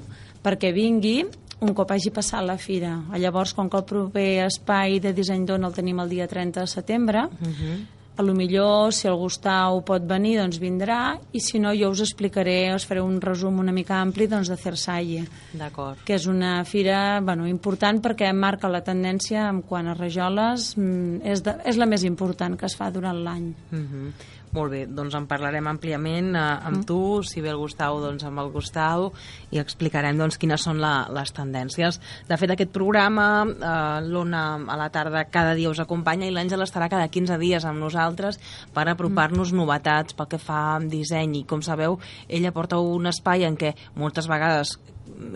perquè 0.46 0.70
vingui 0.70 1.24
un 1.64 1.74
cop 1.74 1.90
hagi 1.96 2.12
passat 2.14 2.44
la 2.46 2.60
fira. 2.60 2.94
Llavors, 3.18 3.56
com 3.58 3.70
que 3.72 3.80
el 3.80 3.88
proper 3.88 4.30
espai 4.46 5.00
de 5.02 5.14
disseny 5.16 5.48
d'on 5.48 5.66
el 5.66 5.74
tenim 5.74 6.04
el 6.04 6.12
dia 6.12 6.28
30 6.30 6.62
de 6.62 6.68
setembre, 6.68 7.24
uh 7.26 7.48
-huh. 7.48 7.78
a 8.18 8.22
lo 8.22 8.36
millor, 8.36 8.94
si 8.94 9.08
el 9.08 9.16
Gustau 9.16 9.82
pot 9.82 10.04
venir, 10.06 10.38
doncs 10.38 10.60
vindrà, 10.60 11.18
i 11.32 11.40
si 11.40 11.58
no, 11.58 11.74
jo 11.74 11.90
us 11.90 12.02
explicaré, 12.02 12.76
us 12.76 12.86
faré 12.86 13.02
un 13.02 13.20
resum 13.20 13.58
una 13.60 13.72
mica 13.72 14.02
ampli 14.02 14.28
doncs, 14.28 14.50
de 14.50 14.58
Cersalle. 14.58 15.26
D'acord. 15.54 15.98
Que 16.06 16.16
és 16.16 16.28
una 16.28 16.64
fira 16.64 17.22
bueno, 17.22 17.48
important 17.48 18.02
perquè 18.02 18.32
marca 18.34 18.68
la 18.68 18.84
tendència 18.84 19.50
en 19.50 19.62
quant 19.62 19.88
a 19.88 19.94
rajoles, 19.94 20.78
mm, 20.78 21.22
és, 21.24 21.42
de, 21.42 21.56
és 21.66 21.78
la 21.78 21.86
més 21.86 22.04
important 22.04 22.56
que 22.56 22.66
es 22.66 22.76
fa 22.76 22.92
durant 22.92 23.24
l'any. 23.24 23.54
Uh 23.72 23.80
-huh. 23.80 24.12
Molt 24.54 24.70
bé, 24.70 24.84
doncs 24.86 25.16
en 25.18 25.26
parlarem 25.26 25.66
àmpliament 25.66 26.28
eh, 26.36 26.42
amb 26.42 26.84
mm. 26.84 26.86
tu, 26.86 26.98
si 27.26 27.42
ve 27.42 27.50
el 27.50 27.58
Gustau, 27.58 27.98
doncs 28.04 28.22
amb 28.28 28.44
el 28.44 28.52
Gustau, 28.54 29.08
i 29.50 29.58
explicarem 29.58 30.20
doncs, 30.20 30.38
quines 30.38 30.62
són 30.62 30.78
la, 30.84 31.08
les 31.10 31.34
tendències. 31.34 31.98
De 32.30 32.38
fet, 32.38 32.54
aquest 32.54 32.70
programa, 32.76 33.28
eh, 33.50 34.06
l'Ona 34.06 34.44
a 34.70 34.78
la 34.78 34.92
tarda 34.94 35.26
cada 35.34 35.58
dia 35.58 35.74
us 35.74 35.82
acompanya 35.82 36.30
i 36.30 36.36
l'Àngel 36.36 36.62
estarà 36.68 36.92
cada 36.94 37.10
15 37.10 37.40
dies 37.42 37.66
amb 37.66 37.82
nosaltres 37.82 38.38
per 38.76 38.86
apropar-nos 38.92 39.50
mm. 39.50 39.64
novetats 39.64 40.14
pel 40.14 40.30
que 40.30 40.42
fa 40.42 40.62
amb 40.76 40.94
disseny. 40.94 41.40
I 41.42 41.48
com 41.50 41.66
sabeu, 41.66 41.98
ella 42.30 42.54
porta 42.54 42.78
un 42.78 43.10
espai 43.10 43.50
en 43.50 43.58
què 43.58 43.74
moltes 43.98 44.30
vegades 44.30 44.78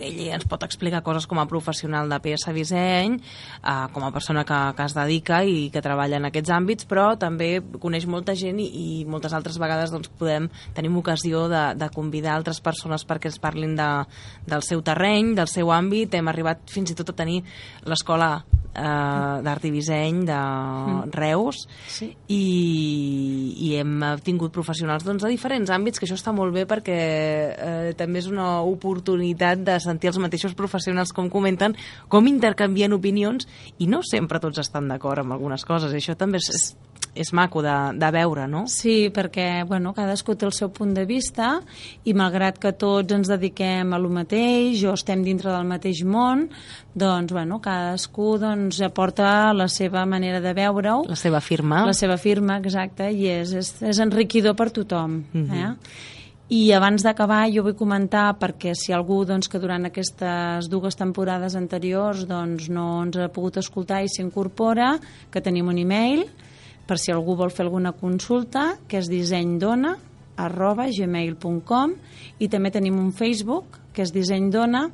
ell 0.04 0.20
ens 0.34 0.46
pot 0.48 0.62
explicar 0.66 1.02
coses 1.06 1.26
com 1.28 1.40
a 1.40 1.46
professional 1.50 2.10
de 2.10 2.18
PS 2.24 2.52
Disseny, 2.56 3.18
eh, 3.18 3.86
com 3.94 4.04
a 4.04 4.12
persona 4.14 4.44
que, 4.48 4.58
que 4.76 4.86
es 4.86 4.96
dedica 4.96 5.42
i 5.44 5.68
que 5.74 5.82
treballa 5.84 6.20
en 6.20 6.28
aquests 6.28 6.52
àmbits, 6.54 6.88
però 6.88 7.10
també 7.20 7.50
coneix 7.80 8.08
molta 8.10 8.36
gent 8.38 8.60
i, 8.62 8.68
i 8.68 8.88
moltes 9.08 9.34
altres 9.36 9.58
vegades 9.60 9.94
doncs, 9.94 10.12
podem 10.20 10.48
tenim 10.76 10.96
ocasió 11.00 11.46
de, 11.52 11.64
de 11.78 11.90
convidar 11.94 12.36
altres 12.36 12.62
persones 12.64 13.06
perquè 13.08 13.32
ens 13.32 13.40
parlin 13.42 13.76
de, 13.78 13.90
del 14.48 14.64
seu 14.66 14.82
terreny, 14.84 15.34
del 15.38 15.50
seu 15.50 15.72
àmbit. 15.74 16.14
Hem 16.14 16.30
arribat 16.30 16.68
fins 16.70 16.92
i 16.92 16.98
tot 16.98 17.12
a 17.12 17.18
tenir 17.18 17.42
l'escola 17.88 18.38
eh, 18.74 19.42
d'art 19.44 19.64
i 19.68 19.72
disseny 19.74 20.24
de 20.28 20.38
mm. 20.38 21.12
Reus 21.14 21.64
Sí. 21.88 22.10
i, 22.28 22.42
i 23.68 23.74
hem 23.80 24.02
tingut 24.24 24.52
professionals 24.54 25.04
doncs, 25.06 25.24
de 25.24 25.32
diferents 25.32 25.70
àmbits, 25.74 25.98
que 25.98 26.06
això 26.06 26.18
està 26.18 26.34
molt 26.34 26.54
bé 26.54 26.66
perquè 26.68 26.98
eh, 26.98 27.92
també 27.98 28.22
és 28.22 28.28
una 28.30 28.60
oportunitat 28.66 29.64
de 29.66 29.78
sentir 29.82 30.12
els 30.12 30.20
mateixos 30.22 30.54
professionals 30.58 31.12
com 31.16 31.30
comenten, 31.30 31.76
com 32.08 32.28
intercanvien 32.30 32.94
opinions 32.96 33.48
i 33.78 33.88
no 33.90 34.02
sempre 34.06 34.40
tots 34.42 34.60
estan 34.62 34.88
d'acord 34.88 35.24
amb 35.24 35.36
algunes 35.36 35.64
coses. 35.68 35.94
Això 35.94 36.16
també 36.18 36.40
és, 36.42 36.50
és, 36.54 36.68
és 37.18 37.32
maco 37.34 37.62
de, 37.64 37.74
de 37.98 38.10
veure, 38.14 38.46
no? 38.50 38.64
Sí, 38.70 39.08
perquè 39.14 39.64
bueno, 39.66 39.90
cadascú 39.96 40.36
té 40.38 40.46
el 40.46 40.54
seu 40.54 40.70
punt 40.74 40.92
de 40.94 41.02
vista 41.08 41.56
i 42.06 42.14
malgrat 42.14 42.60
que 42.62 42.70
tots 42.78 43.14
ens 43.16 43.30
dediquem 43.30 43.90
a 43.92 43.98
lo 43.98 44.10
mateix 44.14 44.84
o 44.86 44.94
estem 44.94 45.24
dintre 45.26 45.50
del 45.50 45.66
mateix 45.66 46.04
món, 46.06 46.46
doncs 46.94 47.34
bueno, 47.34 47.58
cadascú 47.64 48.36
doncs, 48.42 48.78
aporta 48.86 49.50
la 49.52 49.66
seva 49.68 50.04
manera 50.06 50.40
de 50.44 50.52
veure-ho, 50.54 51.02
La 51.08 51.18
seva 51.18 51.40
firma. 51.42 51.82
la 51.86 51.96
seva 51.96 52.16
firma, 52.16 52.60
exacte, 52.62 53.10
i 53.10 53.26
és, 53.40 53.52
és, 53.52 53.72
és 53.82 53.98
enriquidor 54.04 54.54
per 54.54 54.70
tothom. 54.70 55.24
Mhm. 55.32 55.52
eh? 55.52 56.14
I 56.48 56.70
abans 56.72 57.02
d'acabar 57.04 57.42
jo 57.52 57.60
vull 57.66 57.74
comentar 57.76 58.30
perquè 58.40 58.72
si 58.72 58.94
algú 58.96 59.18
doncs, 59.28 59.50
que 59.52 59.58
durant 59.60 59.84
aquestes 59.84 60.70
dues 60.72 60.96
temporades 60.96 61.52
anteriors 61.58 62.22
doncs, 62.24 62.70
no 62.72 63.02
ens 63.02 63.18
ha 63.20 63.26
pogut 63.28 63.58
escoltar 63.60 64.00
i 64.00 64.08
s'incorpora, 64.08 64.94
que 65.30 65.42
tenim 65.44 65.68
un 65.68 65.76
e-mail 65.76 66.24
per 66.88 66.96
si 66.96 67.12
algú 67.12 67.36
vol 67.36 67.52
fer 67.52 67.66
alguna 67.66 67.92
consulta, 67.92 68.78
que 68.88 69.02
és 69.02 69.10
dissenydona 69.12 69.98
arroba 70.38 70.86
gmail.com 70.88 71.94
i 72.38 72.48
també 72.48 72.70
tenim 72.72 72.96
un 73.00 73.10
Facebook, 73.12 73.76
que 73.92 74.06
és 74.06 74.14
Disseny 74.14 74.48
Dona, 74.54 74.86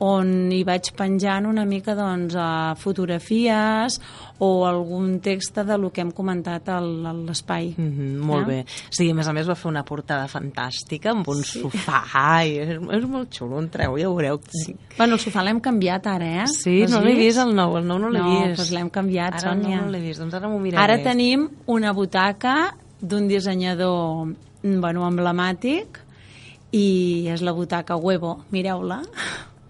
on 0.00 0.52
hi 0.54 0.60
vaig 0.62 0.92
penjant 0.94 1.46
una 1.50 1.64
mica 1.66 1.94
doncs, 1.98 2.36
a 2.38 2.74
fotografies 2.78 3.96
o 4.38 4.64
algun 4.66 5.18
text 5.20 5.56
de 5.66 5.76
lo 5.78 5.90
que 5.90 6.00
hem 6.04 6.12
comentat 6.14 6.68
al- 6.68 7.04
a 7.06 7.12
l'espai. 7.12 7.74
Mm 7.76 7.88
-hmm, 7.90 8.16
molt 8.18 8.48
Eh? 8.48 8.50
bé. 8.50 8.64
Sí, 8.90 9.10
a 9.10 9.14
més 9.14 9.26
a 9.26 9.32
més 9.32 9.48
va 9.48 9.54
fer 9.56 9.68
una 9.68 9.82
portada 9.84 10.28
fantàstica 10.28 11.10
amb 11.10 11.26
un 11.28 11.42
sí. 11.42 11.60
sofà 11.60 12.46
i 12.46 12.58
és, 12.58 12.68
és 12.92 13.04
molt 13.08 13.28
xulo, 13.36 13.58
entreu, 13.58 13.96
ja 13.98 14.08
ho 14.08 14.14
veureu. 14.14 14.40
Sí, 14.48 14.76
Bueno, 14.96 15.14
el 15.14 15.20
sofà 15.20 15.42
l'hem 15.42 15.60
canviat 15.60 16.06
ara, 16.06 16.42
eh? 16.44 16.46
sí 16.46 16.84
no 16.88 17.00
l'he 17.00 17.14
vist 17.14 17.38
el 17.38 17.54
nou, 17.54 17.76
el 17.76 17.84
nou 17.86 17.98
no 17.98 18.08
l'he 18.08 18.18
No, 18.20 18.30
vist. 18.46 18.56
doncs 18.58 18.70
l'hem 18.70 18.90
canviat, 18.90 19.34
ara 19.34 19.52
Sònia. 19.54 19.76
no, 19.78 19.84
no 19.86 19.90
l'he 19.90 20.00
vist, 20.00 20.20
doncs 20.20 20.34
ara 20.34 20.48
m'ho 20.48 20.58
miraré. 20.60 20.82
Ara 20.92 21.02
tenim 21.02 21.48
una 21.66 21.92
butaca 21.92 22.74
d'un 23.00 23.26
dissenyador 23.28 24.26
mm, 24.62 24.80
bueno, 24.80 25.06
emblemàtic 25.08 25.86
i 26.72 27.26
és 27.28 27.40
la 27.42 27.52
butaca 27.52 27.96
Huevo, 27.96 28.44
mireu-la. 28.52 29.02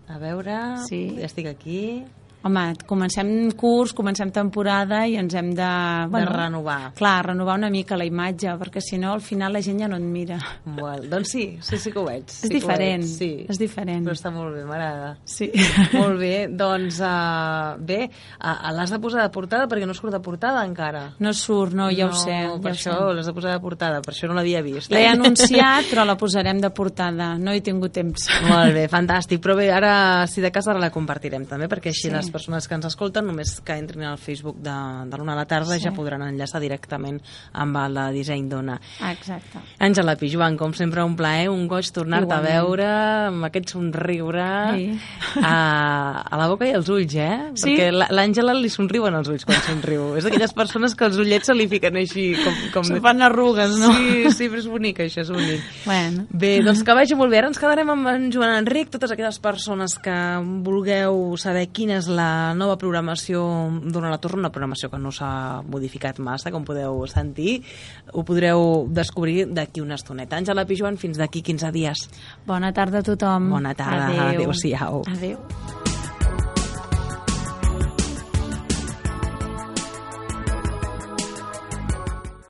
A 0.08 0.16
veure, 0.18 0.56
Sí. 0.88 1.16
ja 1.18 1.26
estic 1.26 1.46
aquí. 1.46 2.04
Home, 2.46 2.62
comencem 2.86 3.50
curs, 3.58 3.90
comencem 3.98 4.30
temporada 4.30 5.00
i 5.10 5.16
ens 5.18 5.34
hem 5.34 5.48
de... 5.58 5.68
Bueno, 6.08 6.30
renovar. 6.30 6.92
Clar, 6.94 7.16
renovar 7.26 7.56
una 7.58 7.68
mica 7.68 7.96
la 7.98 8.06
imatge, 8.06 8.52
perquè 8.60 8.78
si 8.80 8.96
no 8.96 9.10
al 9.12 9.20
final 9.26 9.52
la 9.56 9.62
gent 9.64 9.80
ja 9.82 9.88
no 9.90 9.98
et 9.98 10.04
mira. 10.06 10.36
Well, 10.78 11.08
doncs 11.10 11.32
sí, 11.34 11.42
sí, 11.66 11.80
sí 11.82 11.90
que 11.90 11.98
ho 11.98 12.04
veig. 12.06 12.28
Sí 12.30 12.46
És 12.46 12.52
ho 12.52 12.54
diferent, 12.54 13.02
veig, 13.02 13.10
sí. 13.10 13.30
és 13.50 13.58
diferent. 13.58 14.04
Però 14.06 14.14
està 14.14 14.30
molt 14.30 14.54
bé, 14.54 14.62
m'agrada. 14.68 15.08
Sí. 15.26 15.48
Molt 15.96 16.14
bé, 16.20 16.30
doncs 16.54 17.00
uh, 17.02 17.74
bé, 17.82 18.04
uh, 18.38 18.70
l'has 18.76 18.94
de 18.94 19.00
posar 19.02 19.26
de 19.26 19.34
portada 19.34 19.66
perquè 19.68 19.90
no 19.90 19.98
surt 19.98 20.14
de 20.14 20.22
portada 20.22 20.62
encara. 20.68 21.02
No 21.18 21.34
surt, 21.34 21.74
no, 21.74 21.90
ja 21.90 22.06
ho 22.06 22.14
sé. 22.14 22.38
No, 22.46 22.54
ja 22.54 22.62
per 22.68 22.72
ho 22.72 22.78
això 22.78 22.96
l'has 23.18 23.26
de 23.32 23.34
posar 23.34 23.56
de 23.56 23.64
portada, 23.66 23.98
per 24.06 24.14
això 24.14 24.30
no 24.30 24.38
l'havia 24.38 24.62
vist. 24.62 24.94
L'he 24.94 25.02
anunciat, 25.10 25.90
però 25.90 26.06
la 26.06 26.14
posarem 26.22 26.62
de 26.62 26.70
portada. 26.70 27.32
No 27.42 27.50
he 27.50 27.64
tingut 27.66 27.98
temps. 27.98 28.30
Molt 28.46 28.78
bé, 28.78 28.86
fantàstic. 28.94 29.42
Però 29.42 29.58
bé, 29.58 29.68
ara, 29.74 29.92
si 30.30 30.40
de 30.44 30.54
cas, 30.54 30.70
ara 30.70 30.78
la 30.86 30.94
compartirem 30.94 31.50
també, 31.50 31.66
perquè 31.66 31.90
així 31.90 32.06
Sí. 32.08 32.14
les 32.14 32.28
persones 32.38 32.68
que 32.70 32.78
ens 32.78 32.86
escolten, 32.88 33.26
només 33.26 33.56
que 33.66 33.74
entrin 33.76 34.06
al 34.08 34.16
Facebook 34.22 34.62
de, 34.62 34.76
de 35.10 35.18
l'Una 35.20 35.34
a 35.34 35.40
la 35.42 35.46
tarda, 35.50 35.74
Sí. 35.76 35.82
ja 35.84 35.92
podran 35.92 36.22
enllaçar 36.24 36.60
directament 36.62 37.18
amb 37.52 37.76
la 37.92 38.08
Disseny 38.14 38.46
Dona. 38.48 38.78
Exacte. 39.10 39.58
Àngela 39.82 40.14
Pijuan, 40.16 40.56
com 40.56 40.72
sempre, 40.78 41.02
un 41.04 41.16
plaer, 41.18 41.48
un 41.50 41.66
goig 41.68 41.90
tornar-te 41.92 42.34
a 42.34 42.40
veure 42.44 42.86
amb 43.28 43.44
aquest 43.50 43.74
somriure 43.74 44.46
Sí. 44.78 44.86
a, 45.42 46.22
a 46.22 46.36
la 46.38 46.46
boca 46.48 46.66
i 46.68 46.72
als 46.76 46.88
ulls, 46.92 47.14
eh? 47.18 47.50
Sí. 47.54 47.74
Perquè 47.74 47.90
la- 47.92 48.08
l'Àngela 48.14 48.54
li 48.56 48.70
somriuen 48.72 49.14
els 49.18 49.28
ulls 49.32 49.44
quan 49.48 49.60
somriu. 49.66 50.14
És 50.18 50.24
d'aquelles 50.26 50.52
persones 50.56 50.94
que 50.94 51.06
els 51.08 51.18
ullets 51.18 51.46
se 51.50 51.54
li 51.56 51.66
fiquen 51.70 51.96
així 52.00 52.30
com... 52.44 52.54
com... 52.74 52.84
Se'n 52.88 53.02
fan 53.04 53.22
arrugues, 53.26 53.76
no? 53.80 53.92
Sí, 53.98 54.30
sí, 54.36 54.48
però 54.52 54.62
és 54.62 54.68
bonic, 54.70 55.02
això, 55.04 55.24
és 55.26 55.30
bonic. 55.34 55.64
Bueno. 55.86 56.26
Bé, 56.30 56.54
doncs 56.64 56.84
que 56.86 56.94
vagi 56.96 57.16
molt 57.18 57.32
bé. 57.32 57.40
Ara 57.42 57.50
ens 57.52 57.58
quedarem 57.60 57.90
amb 57.94 58.08
en 58.14 58.28
Joan 58.34 58.54
Enric, 58.60 58.90
totes 58.94 59.12
aquelles 59.14 59.38
persones 59.42 59.96
que 60.02 60.16
vulgueu 60.64 61.34
saber 61.40 61.66
quina 61.74 61.98
és 61.98 62.08
la 62.18 62.54
nova 62.58 62.76
programació 62.80 63.40
d'Ona 63.86 64.12
la 64.12 64.20
Torre, 64.22 64.40
una 64.40 64.52
programació 64.54 64.90
que 64.92 65.00
no 65.00 65.12
s'ha 65.14 65.30
modificat 65.68 66.20
massa, 66.20 66.52
com 66.54 66.66
podeu 66.68 67.00
sentir, 67.10 67.60
ho 68.12 68.24
podreu 68.26 68.86
descobrir 68.90 69.48
d'aquí 69.54 69.84
una 69.84 69.98
estoneta. 69.98 70.38
Àngela 70.38 70.66
Pijuan, 70.68 70.98
fins 71.00 71.20
d'aquí 71.20 71.42
15 71.46 71.72
dies. 71.74 72.06
Bona 72.46 72.72
tarda 72.76 73.02
a 73.02 73.06
tothom. 73.06 73.50
Bona 73.54 73.74
tarda, 73.78 74.10
Adéu. 74.12 74.48
adéu-siau. 74.48 75.04
Adéu. 75.16 75.77